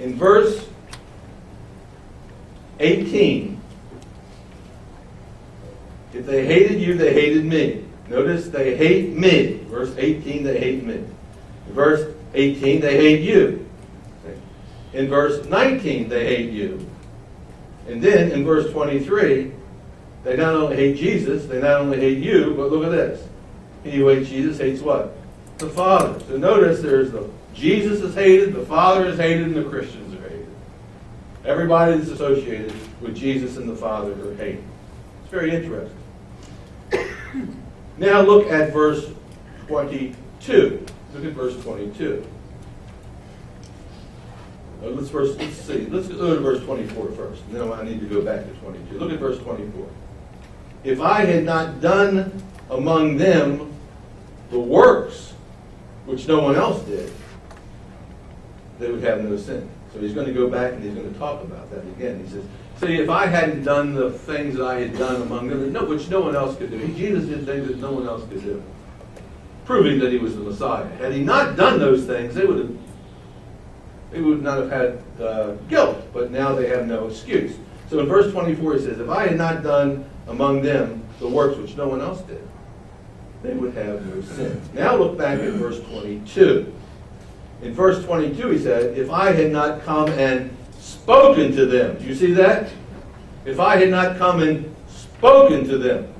In 0.00 0.16
verse 0.16 0.66
18, 2.80 3.60
if 6.14 6.26
they 6.26 6.46
hated 6.46 6.80
you, 6.80 6.94
they 6.94 7.12
hated 7.12 7.44
me. 7.44 7.84
Notice 8.08 8.48
they 8.48 8.76
hate 8.76 9.10
me. 9.10 9.60
Verse 9.68 9.94
18, 9.96 10.42
they 10.42 10.58
hate 10.58 10.82
me. 10.82 11.04
Verse 11.68 12.14
18, 12.34 12.80
they 12.80 12.96
hate 12.96 13.20
you. 13.20 13.67
In 14.98 15.06
verse 15.06 15.46
19, 15.46 16.08
they 16.08 16.26
hate 16.26 16.50
you. 16.50 16.84
And 17.86 18.02
then 18.02 18.32
in 18.32 18.44
verse 18.44 18.68
23, 18.72 19.52
they 20.24 20.36
not 20.36 20.56
only 20.56 20.74
hate 20.74 20.96
Jesus, 20.96 21.46
they 21.46 21.60
not 21.60 21.82
only 21.82 22.00
hate 22.00 22.18
you, 22.18 22.52
but 22.56 22.72
look 22.72 22.82
at 22.82 22.90
this. 22.90 23.24
He 23.84 23.92
who 23.92 24.08
hates 24.08 24.28
Jesus 24.28 24.58
hates 24.58 24.80
what? 24.82 25.16
The 25.58 25.68
Father. 25.68 26.18
So 26.26 26.36
notice 26.36 26.82
there's 26.82 27.12
the 27.12 27.30
Jesus 27.54 28.00
is 28.00 28.12
hated, 28.16 28.54
the 28.54 28.66
Father 28.66 29.06
is 29.06 29.16
hated, 29.16 29.46
and 29.46 29.54
the 29.54 29.70
Christians 29.70 30.16
are 30.16 30.28
hated. 30.28 30.48
Everybody 31.44 31.96
that's 31.96 32.10
associated 32.10 32.72
with 33.00 33.14
Jesus 33.14 33.56
and 33.56 33.68
the 33.68 33.76
Father 33.76 34.10
are 34.28 34.34
hated. 34.34 34.64
It's 35.22 35.30
very 35.30 35.54
interesting. 35.54 35.96
now 37.98 38.20
look 38.22 38.48
at 38.48 38.72
verse 38.72 39.08
22. 39.68 40.84
Look 41.14 41.24
at 41.24 41.32
verse 41.34 41.62
22. 41.62 42.26
Uh, 44.82 44.86
let's 44.88 45.10
first 45.10 45.38
let's 45.38 45.56
see. 45.56 45.86
Let's 45.86 46.08
go 46.08 46.34
to 46.34 46.40
verse 46.40 46.62
24 46.64 47.12
first. 47.12 47.42
And 47.44 47.56
then 47.56 47.72
I 47.72 47.82
need 47.82 48.00
to 48.00 48.06
go 48.06 48.22
back 48.22 48.44
to 48.44 48.50
22. 48.52 48.98
Look 48.98 49.12
at 49.12 49.18
verse 49.18 49.38
24. 49.38 49.86
If 50.84 51.00
I 51.00 51.24
had 51.24 51.44
not 51.44 51.80
done 51.80 52.42
among 52.70 53.16
them 53.16 53.72
the 54.50 54.58
works 54.58 55.34
which 56.06 56.26
no 56.28 56.40
one 56.40 56.54
else 56.54 56.82
did, 56.84 57.12
they 58.78 58.90
would 58.90 59.02
have 59.02 59.22
no 59.24 59.36
sin. 59.36 59.68
So 59.92 60.00
he's 60.00 60.14
going 60.14 60.26
to 60.26 60.32
go 60.32 60.48
back 60.48 60.74
and 60.74 60.82
he's 60.82 60.94
going 60.94 61.12
to 61.12 61.18
talk 61.18 61.42
about 61.42 61.70
that 61.70 61.80
again. 61.80 62.22
He 62.24 62.30
says, 62.30 62.44
See, 62.80 62.94
if 62.94 63.10
I 63.10 63.26
hadn't 63.26 63.64
done 63.64 63.94
the 63.94 64.12
things 64.12 64.54
that 64.56 64.64
I 64.64 64.78
had 64.78 64.96
done 64.96 65.22
among 65.22 65.48
them, 65.48 65.72
no, 65.72 65.84
which 65.84 66.08
no 66.08 66.20
one 66.20 66.36
else 66.36 66.56
could 66.56 66.70
do. 66.70 66.86
Jesus 66.94 67.24
did 67.24 67.44
things 67.44 67.66
that 67.66 67.78
no 67.78 67.90
one 67.90 68.06
else 68.06 68.22
could 68.28 68.40
do, 68.40 68.62
proving 69.64 69.98
that 69.98 70.12
he 70.12 70.18
was 70.18 70.36
the 70.36 70.42
Messiah. 70.42 70.86
Had 70.98 71.12
he 71.12 71.24
not 71.24 71.56
done 71.56 71.80
those 71.80 72.04
things, 72.04 72.36
they 72.36 72.44
would 72.44 72.58
have 72.58 72.87
they 74.10 74.20
would 74.20 74.42
not 74.42 74.58
have 74.58 74.70
had 74.70 75.02
uh, 75.20 75.52
guilt, 75.68 76.02
but 76.12 76.30
now 76.30 76.54
they 76.54 76.68
have 76.68 76.86
no 76.86 77.08
excuse. 77.08 77.56
So 77.90 78.00
in 78.00 78.06
verse 78.06 78.32
24 78.32 78.74
he 78.74 78.80
says, 78.80 79.00
If 79.00 79.08
I 79.08 79.28
had 79.28 79.36
not 79.36 79.62
done 79.62 80.08
among 80.26 80.62
them 80.62 81.04
the 81.20 81.28
works 81.28 81.58
which 81.58 81.76
no 81.76 81.88
one 81.88 82.00
else 82.00 82.20
did, 82.22 82.46
they 83.42 83.54
would 83.54 83.74
have 83.74 84.04
no 84.06 84.22
sin. 84.22 84.60
Now 84.74 84.96
look 84.96 85.16
back 85.16 85.38
at 85.40 85.52
verse 85.54 85.80
22. 85.80 86.74
In 87.62 87.74
verse 87.74 88.04
22 88.04 88.50
he 88.50 88.58
said, 88.58 88.96
If 88.96 89.10
I 89.10 89.32
had 89.32 89.52
not 89.52 89.82
come 89.82 90.08
and 90.10 90.54
spoken 90.78 91.54
to 91.56 91.66
them. 91.66 91.98
Do 91.98 92.04
you 92.04 92.14
see 92.14 92.32
that? 92.32 92.70
If 93.44 93.60
I 93.60 93.76
had 93.76 93.90
not 93.90 94.18
come 94.18 94.42
and 94.42 94.74
spoken 94.88 95.66
to 95.68 95.78
them. 95.78 96.12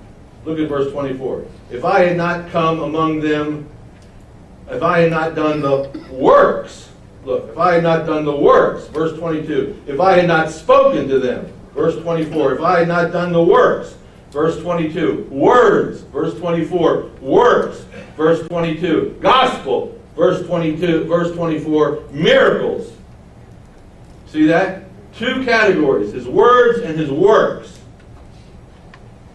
Look 0.44 0.59
at 0.59 0.68
verse 0.68 0.90
24. 0.92 1.44
If 1.70 1.85
I 1.85 2.01
had 2.01 2.16
not 2.16 2.51
come 2.51 2.81
among 2.81 3.20
them, 3.20 3.68
if 4.70 4.83
I 4.83 5.01
had 5.01 5.11
not 5.11 5.35
done 5.35 5.61
the 5.61 5.90
works, 6.11 6.88
look, 7.29 7.51
if 7.51 7.59
I 7.59 7.75
had 7.75 7.83
not 7.83 8.07
done 8.07 8.25
the 8.25 8.35
works, 8.35 8.87
verse 8.88 9.17
22, 9.19 9.85
if 9.87 10.01
I 10.01 10.17
had 10.17 10.27
not 10.27 10.51
spoken 10.51 11.07
to 11.09 11.19
them, 11.19 11.47
verse 11.75 11.95
24, 12.03 12.55
if 12.55 12.61
I 12.61 12.81
had 12.81 12.88
not 12.88 13.12
done 13.12 13.33
the 13.33 13.43
works, 13.43 13.95
verse 14.31 14.59
22, 14.59 15.29
words, 15.31 16.01
verse 16.01 16.35
24, 16.38 17.11
works, 17.21 17.85
verse 18.17 18.47
22, 18.49 19.19
gospel, 19.21 19.97
verse 20.17 20.45
22, 20.47 21.05
verse 21.05 21.33
24, 21.33 22.03
miracles, 22.11 22.93
See 24.29 24.47
that? 24.47 24.85
Two 25.14 25.45
categories 25.45 26.12
his 26.12 26.29
words 26.29 26.81
and 26.81 26.99
his 26.99 27.11
works. 27.11 27.81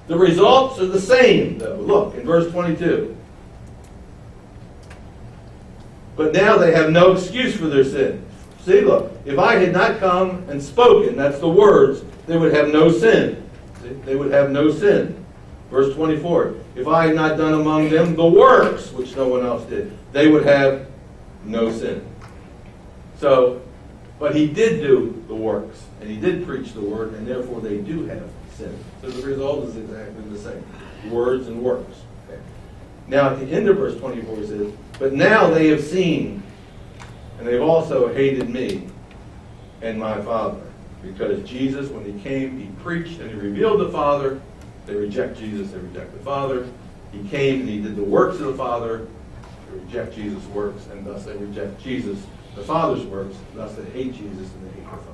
The 0.07 0.17
results 0.17 0.79
are 0.79 0.85
the 0.85 1.01
same, 1.01 1.57
though. 1.57 1.75
Look 1.75 2.15
in 2.15 2.25
verse 2.25 2.51
22. 2.51 3.12
But 6.15 6.33
now 6.33 6.57
they 6.57 6.73
have 6.73 6.91
no 6.91 7.13
excuse 7.13 7.55
for 7.55 7.67
their 7.67 7.83
sin. 7.83 8.25
See, 8.61 8.81
look, 8.81 9.11
if 9.25 9.39
I 9.39 9.55
had 9.55 9.73
not 9.73 9.99
come 9.99 10.47
and 10.49 10.61
spoken, 10.61 11.15
that's 11.15 11.39
the 11.39 11.49
words, 11.49 12.03
they 12.27 12.37
would 12.37 12.53
have 12.53 12.69
no 12.69 12.91
sin. 12.91 13.49
See? 13.81 13.89
They 14.05 14.15
would 14.15 14.31
have 14.31 14.51
no 14.51 14.71
sin. 14.71 15.25
Verse 15.69 15.93
24. 15.95 16.55
If 16.75 16.87
I 16.87 17.07
had 17.07 17.15
not 17.15 17.37
done 17.37 17.53
among 17.53 17.89
them 17.89 18.15
the 18.15 18.25
works 18.25 18.91
which 18.91 19.15
no 19.15 19.27
one 19.27 19.45
else 19.45 19.65
did, 19.65 19.97
they 20.11 20.27
would 20.27 20.45
have 20.45 20.87
no 21.45 21.71
sin. 21.71 22.05
So 23.17 23.61
but 24.23 24.33
he 24.33 24.47
did 24.47 24.79
do 24.79 25.21
the 25.27 25.35
works, 25.35 25.83
and 25.99 26.09
he 26.09 26.15
did 26.15 26.45
preach 26.45 26.71
the 26.71 26.79
word, 26.79 27.13
and 27.13 27.27
therefore 27.27 27.59
they 27.59 27.79
do 27.79 28.05
have 28.05 28.23
sin. 28.55 28.73
So 29.01 29.09
the 29.09 29.27
result 29.27 29.65
is 29.65 29.75
exactly 29.75 30.23
the 30.29 30.39
same 30.39 31.11
words 31.11 31.49
and 31.49 31.61
works. 31.61 32.02
Now, 33.07 33.31
at 33.31 33.39
the 33.39 33.47
end 33.47 33.67
of 33.67 33.77
verse 33.77 33.97
24, 33.99 34.37
he 34.37 34.47
says, 34.47 34.73
But 34.99 35.13
now 35.13 35.49
they 35.49 35.67
have 35.67 35.83
seen, 35.83 36.41
and 37.37 37.47
they've 37.47 37.61
also 37.61 38.13
hated 38.13 38.49
me 38.49 38.87
and 39.81 39.99
my 39.99 40.21
Father. 40.21 40.61
Because 41.01 41.47
Jesus, 41.47 41.89
when 41.89 42.05
he 42.05 42.17
came, 42.21 42.57
he 42.57 42.67
preached 42.81 43.19
and 43.19 43.29
he 43.29 43.35
revealed 43.35 43.81
the 43.81 43.89
Father. 43.89 44.39
They 44.85 44.95
reject 44.95 45.37
Jesus, 45.37 45.71
they 45.71 45.79
reject 45.79 46.13
the 46.13 46.23
Father. 46.23 46.67
He 47.11 47.27
came 47.29 47.61
and 47.61 47.69
he 47.69 47.81
did 47.81 47.95
the 47.95 48.03
works 48.03 48.39
of 48.39 48.47
the 48.47 48.55
Father. 48.55 49.07
They 49.69 49.79
reject 49.79 50.15
Jesus' 50.15 50.45
works, 50.47 50.87
and 50.91 51.05
thus 51.05 51.25
they 51.25 51.35
reject 51.35 51.81
Jesus 51.81 52.19
the 52.55 52.63
Father's 52.63 53.05
works, 53.05 53.35
thus 53.55 53.73
they 53.75 53.83
hate 53.85 54.13
Jesus 54.13 54.51
and 54.53 54.69
they 54.69 54.75
hate 54.75 54.83
the 54.83 54.97
Father. 54.97 55.13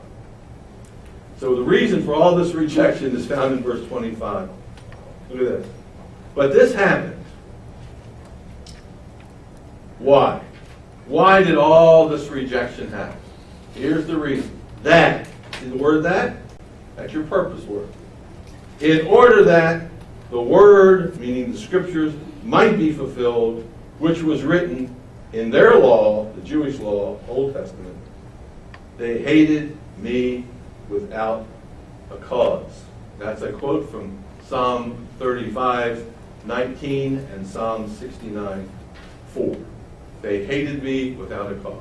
So 1.37 1.55
the 1.55 1.63
reason 1.63 2.03
for 2.03 2.13
all 2.13 2.35
this 2.35 2.53
rejection 2.53 3.15
is 3.15 3.25
found 3.25 3.57
in 3.57 3.63
verse 3.63 3.85
25. 3.87 4.49
Look 5.29 5.39
at 5.39 5.61
this. 5.61 5.67
But 6.35 6.53
this 6.53 6.73
happened. 6.73 7.18
Why? 9.99 10.41
Why 11.07 11.43
did 11.43 11.57
all 11.57 12.07
this 12.07 12.27
rejection 12.29 12.89
happen? 12.91 13.19
Here's 13.73 14.07
the 14.07 14.17
reason. 14.17 14.59
That. 14.83 15.27
See 15.59 15.69
the 15.69 15.77
word 15.77 16.03
that? 16.03 16.37
That's 16.95 17.13
your 17.13 17.23
purpose 17.23 17.63
word. 17.65 17.89
In 18.79 19.07
order 19.07 19.43
that 19.43 19.89
the 20.31 20.41
word, 20.41 21.19
meaning 21.19 21.51
the 21.51 21.57
scriptures, 21.57 22.13
might 22.43 22.77
be 22.77 22.93
fulfilled, 22.93 23.67
which 23.99 24.21
was 24.21 24.43
written 24.43 24.95
in 25.33 25.49
their 25.49 25.75
law, 25.75 26.31
the 26.33 26.41
Jewish 26.41 26.79
law, 26.79 27.19
Old 27.27 27.53
Testament, 27.53 27.95
they 28.97 29.21
hated 29.21 29.77
me 29.97 30.45
without 30.87 31.45
a 32.11 32.17
cause. 32.17 32.83
That's 33.17 33.41
a 33.41 33.51
quote 33.51 33.89
from 33.89 34.17
Psalm 34.47 35.07
35, 35.19 36.05
19 36.45 37.17
and 37.33 37.45
Psalm 37.45 37.89
69, 37.89 38.69
4. 39.33 39.57
They 40.21 40.45
hated 40.45 40.83
me 40.83 41.11
without 41.11 41.51
a 41.51 41.55
cause. 41.55 41.75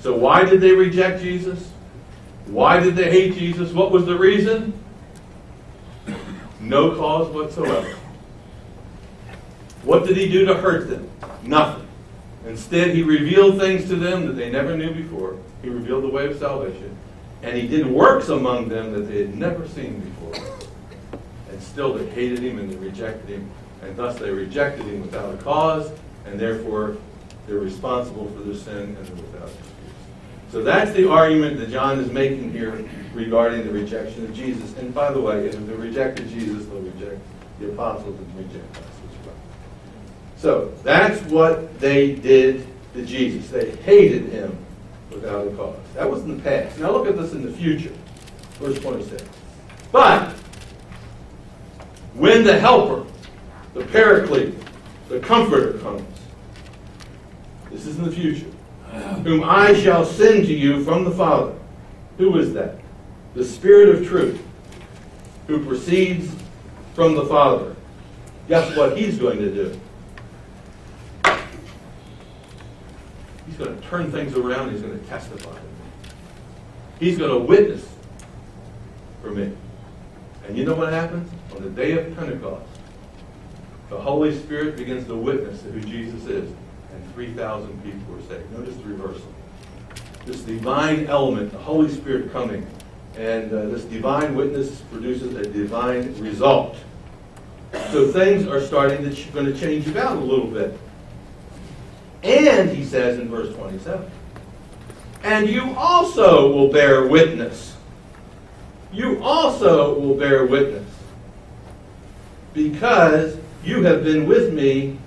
So 0.00 0.16
why 0.16 0.44
did 0.44 0.60
they 0.60 0.72
reject 0.72 1.22
Jesus? 1.22 1.70
Why 2.46 2.80
did 2.80 2.96
they 2.96 3.10
hate 3.10 3.34
Jesus? 3.34 3.72
What 3.72 3.90
was 3.90 4.04
the 4.04 4.16
reason? 4.16 4.72
No 6.60 6.94
cause 6.96 7.28
whatsoever. 7.32 7.96
What 9.84 10.06
did 10.06 10.16
he 10.16 10.28
do 10.28 10.44
to 10.46 10.54
hurt 10.54 10.88
them? 10.88 11.08
Nothing. 11.42 11.86
Instead, 12.46 12.94
he 12.94 13.02
revealed 13.02 13.58
things 13.58 13.88
to 13.88 13.96
them 13.96 14.26
that 14.26 14.32
they 14.32 14.50
never 14.50 14.76
knew 14.76 14.92
before. 14.92 15.36
He 15.62 15.68
revealed 15.68 16.04
the 16.04 16.08
way 16.08 16.26
of 16.26 16.38
salvation. 16.38 16.96
And 17.42 17.56
he 17.56 17.66
did 17.66 17.86
works 17.86 18.28
among 18.28 18.68
them 18.68 18.92
that 18.92 19.02
they 19.02 19.18
had 19.18 19.36
never 19.36 19.66
seen 19.68 20.00
before. 20.00 20.34
And 21.50 21.62
still 21.62 21.94
they 21.94 22.08
hated 22.10 22.40
him 22.40 22.58
and 22.58 22.70
they 22.70 22.76
rejected 22.76 23.28
him. 23.28 23.50
And 23.82 23.96
thus 23.96 24.18
they 24.18 24.30
rejected 24.30 24.86
him 24.86 25.02
without 25.02 25.34
a 25.34 25.36
cause, 25.38 25.90
and 26.24 26.38
therefore 26.38 26.96
they're 27.46 27.58
responsible 27.58 28.28
for 28.30 28.40
their 28.40 28.54
sin 28.54 28.96
and 28.96 28.96
they're 28.96 29.14
without 29.16 29.48
excuse. 29.48 29.68
So 30.50 30.62
that's 30.62 30.92
the 30.92 31.10
argument 31.10 31.58
that 31.58 31.70
John 31.70 31.98
is 31.98 32.10
making 32.10 32.52
here 32.52 32.88
regarding 33.14 33.64
the 33.66 33.72
rejection 33.72 34.24
of 34.24 34.34
Jesus. 34.34 34.76
And 34.76 34.94
by 34.94 35.10
the 35.12 35.20
way, 35.20 35.46
if 35.46 35.66
they 35.66 35.72
rejected 35.74 36.28
Jesus, 36.28 36.66
they'll 36.66 36.80
reject 36.80 37.20
the 37.58 37.72
apostles 37.72 38.18
and 38.18 38.36
reject 38.36 38.76
us. 38.76 38.84
So 40.42 40.72
that's 40.82 41.22
what 41.30 41.78
they 41.78 42.16
did 42.16 42.66
to 42.94 43.06
Jesus. 43.06 43.48
They 43.48 43.70
hated 43.76 44.24
him 44.24 44.58
without 45.12 45.46
a 45.46 45.50
cause. 45.52 45.78
That 45.94 46.10
was 46.10 46.22
in 46.24 46.36
the 46.36 46.42
past. 46.42 46.80
Now 46.80 46.90
look 46.90 47.06
at 47.06 47.16
this 47.16 47.32
in 47.32 47.44
the 47.44 47.52
future. 47.52 47.92
Verse 48.54 48.76
26. 48.80 49.22
But 49.92 50.32
when 52.14 52.42
the 52.42 52.58
Helper, 52.58 53.06
the 53.72 53.84
Paraclete, 53.84 54.54
the 55.08 55.20
Comforter 55.20 55.78
comes. 55.78 56.02
This 57.72 57.86
is 57.86 57.98
in 57.98 58.04
the 58.04 58.12
future. 58.12 58.46
Whom 59.24 59.42
I 59.42 59.72
shall 59.72 60.04
send 60.04 60.46
to 60.46 60.52
you 60.52 60.84
from 60.84 61.04
the 61.04 61.10
Father. 61.10 61.54
Who 62.18 62.36
is 62.38 62.52
that? 62.52 62.76
The 63.34 63.44
Spirit 63.44 63.88
of 63.88 64.06
truth, 64.06 64.40
who 65.46 65.64
proceeds 65.64 66.30
from 66.94 67.14
the 67.14 67.24
Father. 67.24 67.74
Guess 68.48 68.76
what 68.76 68.98
he's 68.98 69.18
going 69.18 69.38
to 69.38 69.50
do? 69.50 69.80
He's 73.46 73.56
going 73.56 73.80
to 73.80 73.88
turn 73.88 74.12
things 74.12 74.36
around. 74.36 74.72
He's 74.72 74.82
going 74.82 74.98
to 74.98 75.06
testify. 75.06 75.56
He's 77.00 77.16
going 77.16 77.30
to 77.30 77.38
witness 77.38 77.88
for 79.22 79.30
me. 79.30 79.52
And 80.46 80.58
you 80.58 80.64
know 80.64 80.74
what 80.74 80.92
happens? 80.92 81.30
On 81.54 81.62
the 81.62 81.70
day 81.70 81.92
of 81.92 82.14
Pentecost, 82.16 82.66
the 83.88 83.98
Holy 83.98 84.36
Spirit 84.38 84.76
begins 84.76 85.06
to 85.06 85.14
witness 85.14 85.62
to 85.62 85.70
who 85.70 85.80
Jesus 85.80 86.26
is, 86.26 86.50
and 86.92 87.14
3,000 87.14 87.82
people 87.82 88.14
were 88.14 88.22
saved. 88.22 88.50
Notice 88.52 88.76
the 88.76 88.84
reversal. 88.84 89.32
This 90.24 90.42
divine 90.42 91.06
element, 91.06 91.52
the 91.52 91.58
Holy 91.58 91.90
Spirit 91.90 92.32
coming, 92.32 92.66
and 93.16 93.52
uh, 93.52 93.66
this 93.66 93.84
divine 93.84 94.34
witness 94.34 94.80
produces 94.90 95.34
a 95.36 95.42
divine 95.42 96.18
result. 96.20 96.76
So 97.90 98.10
things 98.10 98.46
are 98.46 98.60
starting 98.60 99.02
to 99.02 99.32
going 99.32 99.46
to 99.46 99.58
change 99.58 99.86
about 99.88 100.16
a 100.16 100.20
little 100.20 100.46
bit. 100.46 100.78
And 102.22 102.70
he 102.70 102.84
says 102.84 103.18
in 103.18 103.28
verse 103.28 103.54
27, 103.56 104.08
and 105.24 105.48
you 105.48 105.74
also 105.76 106.52
will 106.52 106.68
bear 106.68 107.06
witness. 107.06 107.76
You 108.92 109.22
also 109.22 109.98
will 109.98 110.14
bear 110.14 110.46
witness. 110.46 110.88
Because 112.52 113.36
you 113.64 113.82
have 113.84 114.04
been 114.04 114.26
with 114.26 114.52
me 114.52 114.98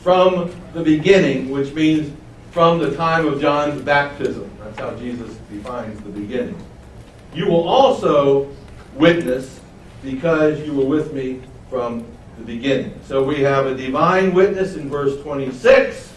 from 0.00 0.50
the 0.72 0.82
beginning, 0.82 1.50
which 1.50 1.72
means 1.74 2.14
from 2.50 2.78
the 2.78 2.94
time 2.96 3.26
of 3.26 3.40
John's 3.40 3.80
baptism. 3.82 4.50
That's 4.60 4.78
how 4.78 4.94
Jesus 4.96 5.36
defines 5.50 6.00
the 6.00 6.10
beginning. 6.10 6.60
You 7.34 7.46
will 7.46 7.66
also 7.68 8.50
witness 8.94 9.60
because 10.02 10.60
you 10.66 10.72
were 10.72 10.84
with 10.84 11.12
me 11.12 11.40
from 11.70 12.04
the 12.38 12.44
beginning. 12.44 12.98
So 13.04 13.22
we 13.22 13.40
have 13.40 13.66
a 13.66 13.74
divine 13.74 14.32
witness 14.32 14.76
in 14.76 14.88
verse 14.88 15.20
26. 15.22 16.12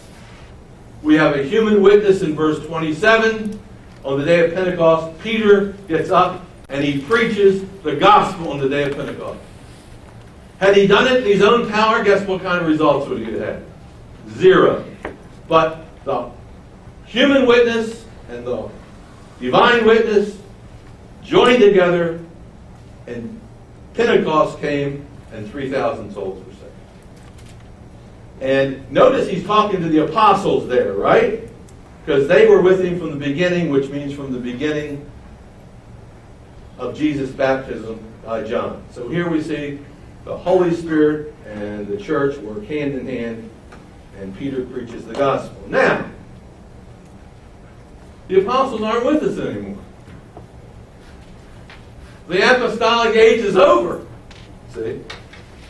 We 1.02 1.16
have 1.16 1.36
a 1.36 1.42
human 1.42 1.82
witness 1.82 2.22
in 2.22 2.34
verse 2.34 2.64
27. 2.66 3.60
On 4.04 4.18
the 4.18 4.24
day 4.24 4.46
of 4.46 4.54
Pentecost, 4.54 5.18
Peter 5.20 5.72
gets 5.88 6.10
up 6.10 6.44
and 6.68 6.82
he 6.82 7.00
preaches 7.02 7.64
the 7.82 7.96
gospel 7.96 8.50
on 8.50 8.58
the 8.58 8.68
day 8.68 8.84
of 8.84 8.96
Pentecost. 8.96 9.38
Had 10.58 10.76
he 10.76 10.86
done 10.86 11.08
it 11.08 11.24
in 11.24 11.24
his 11.24 11.42
own 11.42 11.68
power, 11.68 12.02
guess 12.04 12.26
what 12.26 12.42
kind 12.42 12.60
of 12.60 12.68
results 12.68 13.08
would 13.08 13.18
he 13.18 13.24
have 13.32 13.40
had? 13.40 13.62
Zero. 14.30 14.84
But 15.48 15.86
the 16.04 16.30
human 17.06 17.46
witness 17.46 18.04
and 18.28 18.46
the 18.46 18.68
divine 19.40 19.84
witness 19.84 20.38
joined 21.22 21.60
together, 21.60 22.20
and 23.06 23.40
Pentecost 23.94 24.58
came, 24.60 25.06
and 25.32 25.50
3,000 25.50 26.12
souls 26.12 26.44
were 26.44 26.52
saved. 26.52 26.62
And 28.40 28.90
notice 28.90 29.28
he's 29.28 29.44
talking 29.44 29.80
to 29.80 29.88
the 29.88 30.04
apostles 30.04 30.68
there, 30.68 30.92
right? 30.94 31.48
Because 32.04 32.26
they 32.28 32.48
were 32.48 32.60
with 32.60 32.84
him 32.84 32.98
from 32.98 33.10
the 33.10 33.16
beginning, 33.16 33.70
which 33.70 33.88
means 33.88 34.12
from 34.12 34.32
the 34.32 34.38
beginning 34.38 35.08
of 36.78 36.96
Jesus' 36.96 37.30
baptism 37.30 38.00
by 38.24 38.42
John. 38.42 38.82
So 38.90 39.08
here 39.08 39.28
we 39.28 39.42
see 39.42 39.78
the 40.24 40.36
Holy 40.36 40.74
Spirit 40.74 41.34
and 41.46 41.86
the 41.86 41.96
church 41.96 42.36
work 42.38 42.64
hand 42.64 42.94
in 42.94 43.06
hand, 43.06 43.50
and 44.18 44.36
Peter 44.36 44.64
preaches 44.64 45.04
the 45.04 45.14
gospel. 45.14 45.62
Now, 45.68 46.08
the 48.28 48.40
apostles 48.40 48.82
aren't 48.82 49.04
with 49.04 49.22
us 49.22 49.38
anymore. 49.38 49.82
The 52.28 52.56
apostolic 52.56 53.16
age 53.16 53.40
is 53.40 53.56
over. 53.56 54.06
See? 54.74 55.00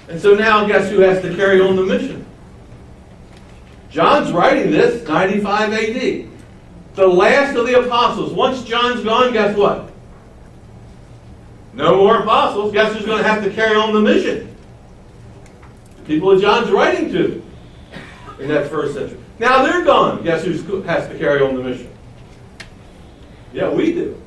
And 0.08 0.20
so 0.20 0.34
now, 0.34 0.66
guess 0.66 0.90
who 0.90 1.00
has 1.00 1.22
to 1.22 1.34
carry 1.34 1.60
on 1.60 1.76
the 1.76 1.82
mission? 1.82 2.26
John's 3.90 4.32
writing 4.32 4.70
this 4.70 5.06
95 5.06 5.72
AD. 5.72 6.28
The 6.94 7.06
last 7.06 7.56
of 7.56 7.66
the 7.66 7.80
apostles. 7.80 8.32
Once 8.32 8.64
John's 8.64 9.02
gone, 9.02 9.32
guess 9.32 9.56
what? 9.56 9.90
No 11.74 11.96
more 11.96 12.20
apostles. 12.20 12.72
Guess 12.72 12.94
who's 12.94 13.06
going 13.06 13.22
to 13.22 13.28
have 13.28 13.42
to 13.44 13.50
carry 13.50 13.74
on 13.76 13.92
the 13.94 14.00
mission? 14.00 14.54
The 15.96 16.02
people 16.02 16.34
that 16.34 16.42
John's 16.42 16.70
writing 16.70 17.10
to 17.12 17.41
in 18.42 18.48
that 18.48 18.68
first 18.68 18.94
century. 18.94 19.18
Now 19.38 19.62
they're 19.64 19.84
gone. 19.84 20.22
Guess 20.24 20.44
who 20.44 20.82
has 20.82 21.08
to 21.08 21.18
carry 21.18 21.40
on 21.40 21.54
the 21.54 21.62
mission? 21.62 21.88
Yeah, 23.52 23.70
we 23.70 23.92
do. 23.92 24.20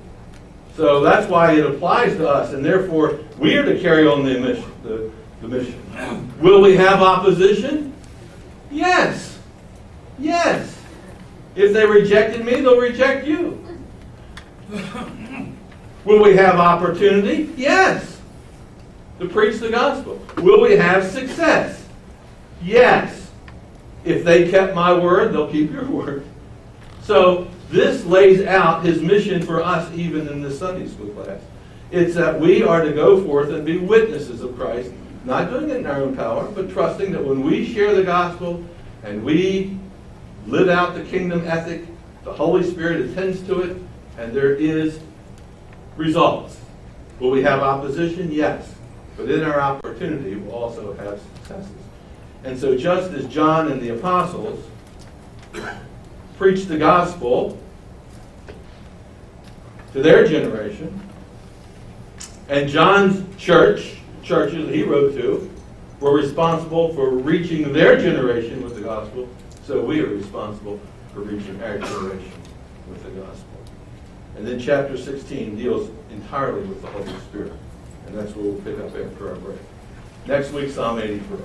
So 0.76 1.02
that's 1.02 1.30
why 1.30 1.54
it 1.54 1.66
applies 1.66 2.16
to 2.18 2.28
us, 2.28 2.54
and 2.54 2.64
therefore 2.64 3.20
we 3.38 3.58
are 3.58 3.66
to 3.66 3.80
carry 3.80 4.08
on 4.08 4.24
the 4.24 4.40
mission. 4.40 4.72
The, 4.84 5.12
the 5.42 5.48
mission. 5.48 6.34
Will 6.42 6.62
we 6.62 6.76
have 6.76 7.02
opposition? 7.02 7.94
Yes. 8.72 9.38
Yes. 10.20 10.78
If 11.56 11.74
they 11.74 11.86
rejected 11.86 12.46
me, 12.46 12.62
they'll 12.62 12.78
reject 12.80 13.28
you. 13.28 13.62
Will 16.06 16.22
we 16.22 16.36
have 16.36 16.56
opportunity? 16.56 17.54
Yes. 17.58 18.20
To 19.20 19.28
preach 19.28 19.60
the 19.60 19.70
gospel. 19.70 20.22
Will 20.38 20.62
we 20.62 20.76
have 20.76 21.06
success? 21.06 21.86
Yes. 22.62 23.25
If 24.06 24.24
they 24.24 24.50
kept 24.50 24.76
my 24.76 24.94
word, 24.94 25.34
they'll 25.34 25.52
keep 25.52 25.72
your 25.72 25.86
word. 25.86 26.26
So 27.02 27.48
this 27.70 28.06
lays 28.06 28.46
out 28.46 28.86
his 28.86 29.02
mission 29.02 29.42
for 29.42 29.64
us 29.64 29.92
even 29.94 30.28
in 30.28 30.42
this 30.42 30.60
Sunday 30.60 30.88
school 30.88 31.10
class. 31.10 31.42
It's 31.92 32.16
that 32.16 32.40
we 32.40 32.64
are 32.64 32.84
to 32.84 32.92
go 32.92 33.24
forth 33.24 33.50
and 33.50 33.66
be 33.66 33.78
witnesses 33.78 34.42
of 34.42 34.56
Christ, 34.56 34.92
not 35.24 35.50
doing 35.50 35.70
it 35.70 35.78
in 35.78 35.86
our 35.88 36.02
own 36.02 36.16
power, 36.16 36.50
but 36.52 36.70
trusting 36.70 37.12
that 37.12 37.24
when 37.24 37.44
we 37.44 37.72
share 37.74 37.96
the 37.96 38.04
gospel 38.04 38.64
and 39.04 39.24
we 39.24 39.78
live 40.46 40.70
out 40.70 40.94
the 40.94 41.04
kingdom 41.04 41.44
ethic, 41.48 41.86
the 42.24 42.34
Holy 42.34 42.70
Spirit 42.70 43.02
attends 43.02 43.42
to 43.44 43.62
it, 43.62 43.78
and 44.18 44.34
there 44.34 44.56
is 44.56 45.00
results. 45.96 46.60
Will 47.20 47.32
we 47.32 47.44
have 47.44 47.62
opposition? 47.62 48.32
Yes. 48.32 48.74
But 49.16 49.30
in 49.30 49.44
our 49.44 49.62
opportunity, 49.62 50.36
we'll 50.36 50.56
also 50.56 50.94
have 50.94 51.20
successes. 51.36 51.85
And 52.44 52.58
so, 52.58 52.78
just 52.78 53.12
as 53.14 53.26
John 53.28 53.72
and 53.72 53.82
the 53.82 53.90
apostles 53.90 54.64
preached 56.38 56.68
the 56.68 56.78
gospel 56.78 57.58
to 59.94 60.02
their 60.02 60.28
generation, 60.28 61.02
and 62.50 62.70
John's 62.70 63.24
church, 63.38 63.98
churches 64.22 64.70
he 64.70 64.84
wrote 64.84 65.16
to, 65.16 65.52
were 66.00 66.14
responsible 66.14 66.94
for 66.94 67.10
reaching 67.10 67.74
their 67.74 67.98
generation 67.98 68.64
with 68.64 68.76
the 68.76 68.82
gospel, 68.82 69.28
so 69.64 69.84
we 69.84 70.02
are 70.02 70.08
responsible 70.08 70.80
for 71.14 71.22
reaching 71.22 71.62
our 71.64 71.80
generation 71.80 72.32
with 72.90 73.04
the 73.04 73.10
gospel. 73.22 73.56
And 74.38 74.46
then 74.46 74.60
chapter 74.60 74.98
16 74.98 75.56
deals 75.56 75.90
entirely 76.12 76.68
with 76.68 76.82
the 76.82 76.88
Holy 76.88 77.20
Spirit. 77.22 77.54
And 78.08 78.18
that's 78.18 78.36
where 78.36 78.46
we'll 78.46 78.62
pick 78.62 78.78
up 78.80 78.88
after 78.88 79.30
our 79.30 79.36
break. 79.36 79.60
Next 80.28 80.52
week, 80.52 80.72
Psalm 80.72 81.00
84. 81.00 81.40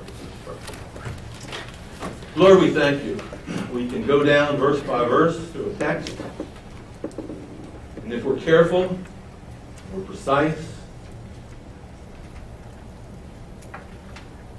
Lord, 2.36 2.60
we 2.60 2.70
thank 2.70 3.04
you. 3.04 3.18
We 3.72 3.88
can 3.88 4.06
go 4.06 4.22
down 4.22 4.56
verse 4.56 4.80
by 4.80 5.04
verse 5.04 5.38
through 5.50 5.70
a 5.70 5.74
text. 5.74 6.16
And 8.02 8.12
if 8.12 8.24
we're 8.24 8.38
careful, 8.38 8.98
we're 9.94 10.02
precise, 10.02 10.72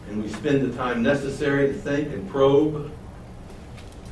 and 0.09 0.21
we 0.21 0.29
spend 0.29 0.61
the 0.61 0.75
time 0.75 1.01
necessary 1.01 1.67
to 1.67 1.73
think 1.73 2.09
and 2.09 2.29
probe 2.29 2.91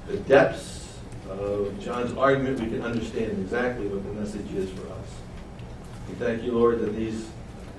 the 0.07 0.17
depths 0.17 0.97
of 1.29 1.77
John's 1.79 2.17
argument, 2.17 2.59
we 2.59 2.67
can 2.67 2.81
understand 2.81 3.31
exactly 3.33 3.87
what 3.87 4.03
the 4.03 4.13
message 4.19 4.51
is 4.53 4.69
for 4.71 4.87
us. 4.87 5.07
We 6.07 6.15
thank 6.15 6.43
you, 6.43 6.53
Lord, 6.53 6.79
that 6.79 6.95
these 6.95 7.29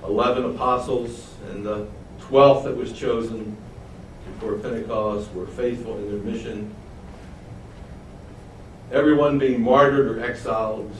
11 0.05 0.45
apostles 0.45 1.33
and 1.49 1.65
the 1.65 1.87
12th 2.21 2.63
that 2.63 2.77
was 2.77 2.93
chosen 2.93 3.57
before 4.25 4.55
Pentecost 4.55 5.33
were 5.33 5.47
faithful 5.47 5.97
in 5.97 6.09
their 6.09 6.33
mission. 6.33 6.73
Everyone 8.91 9.39
being 9.39 9.61
martyred 9.61 10.17
or 10.17 10.23
exiled, 10.23 10.91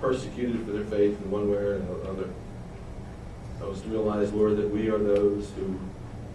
persecuted 0.00 0.64
for 0.64 0.72
their 0.72 0.84
faith 0.84 1.20
in 1.22 1.30
one 1.30 1.50
way 1.50 1.58
or 1.58 1.74
another. 1.76 2.28
Help 3.58 3.74
us 3.74 3.80
to 3.82 3.88
realize, 3.88 4.32
Lord, 4.32 4.56
that 4.56 4.68
we 4.68 4.88
are 4.88 4.98
those 4.98 5.50
who 5.56 5.78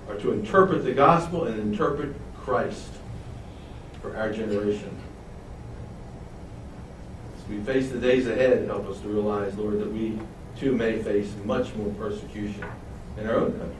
are 0.07 0.15
to 0.17 0.31
interpret 0.31 0.85
the 0.85 0.93
gospel 0.93 1.45
and 1.45 1.59
interpret 1.59 2.15
Christ 2.35 2.91
for 4.01 4.15
our 4.15 4.31
generation. 4.31 4.95
As 7.35 7.49
we 7.49 7.59
face 7.61 7.89
the 7.89 7.99
days 7.99 8.27
ahead, 8.27 8.65
help 8.67 8.87
us 8.87 8.99
to 9.01 9.07
realize, 9.07 9.55
Lord, 9.57 9.79
that 9.79 9.91
we 9.91 10.19
too 10.57 10.73
may 10.73 11.01
face 11.01 11.33
much 11.43 11.73
more 11.75 11.89
persecution 11.95 12.63
in 13.17 13.27
our 13.27 13.35
own 13.35 13.51
country. 13.51 13.75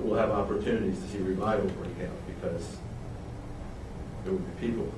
We'll 0.00 0.18
have 0.18 0.30
opportunities 0.30 0.98
to 1.00 1.08
see 1.08 1.18
revival 1.18 1.68
break 1.70 2.08
out 2.08 2.16
because 2.26 2.76
there 4.24 4.32
will 4.32 4.40
be 4.40 4.66
people 4.66 4.92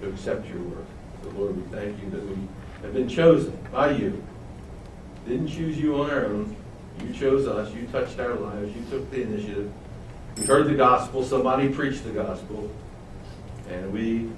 who 0.00 0.08
accept 0.10 0.48
your 0.48 0.58
work. 0.58 0.86
So 1.22 1.30
Lord, 1.30 1.56
we 1.56 1.62
thank 1.76 2.02
you 2.02 2.10
that 2.10 2.22
we 2.24 2.36
have 2.82 2.94
been 2.94 3.08
chosen 3.08 3.56
by 3.72 3.92
you. 3.92 4.22
Didn't 5.26 5.48
choose 5.48 5.78
you 5.78 6.00
on 6.02 6.10
our 6.10 6.26
own. 6.26 6.56
You 7.02 7.12
chose 7.12 7.46
us. 7.46 7.72
You 7.74 7.86
touched 7.86 8.18
our 8.20 8.34
lives. 8.34 8.74
You 8.76 8.84
took 8.90 9.10
the 9.10 9.22
initiative. 9.22 9.72
We 10.36 10.44
heard 10.44 10.66
the 10.66 10.74
gospel. 10.74 11.24
Somebody 11.24 11.68
preached 11.68 12.04
the 12.04 12.10
gospel. 12.10 12.70
And 13.70 13.92
we 13.92 14.30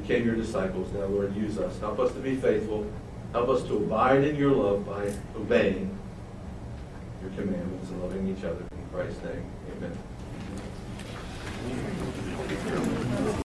became 0.00 0.24
your 0.24 0.36
disciples. 0.36 0.92
Now, 0.92 1.06
Lord, 1.06 1.34
use 1.36 1.58
us. 1.58 1.78
Help 1.80 1.98
us 1.98 2.12
to 2.12 2.20
be 2.20 2.36
faithful. 2.36 2.86
Help 3.32 3.48
us 3.48 3.62
to 3.64 3.76
abide 3.76 4.24
in 4.24 4.36
your 4.36 4.52
love 4.52 4.86
by 4.86 5.12
obeying 5.36 5.96
your 7.22 7.30
commandments 7.30 7.90
and 7.90 8.02
loving 8.02 8.28
each 8.28 8.44
other. 8.44 8.64
In 8.72 8.88
Christ's 8.92 9.22
name, 9.24 9.44
amen. 9.76 9.96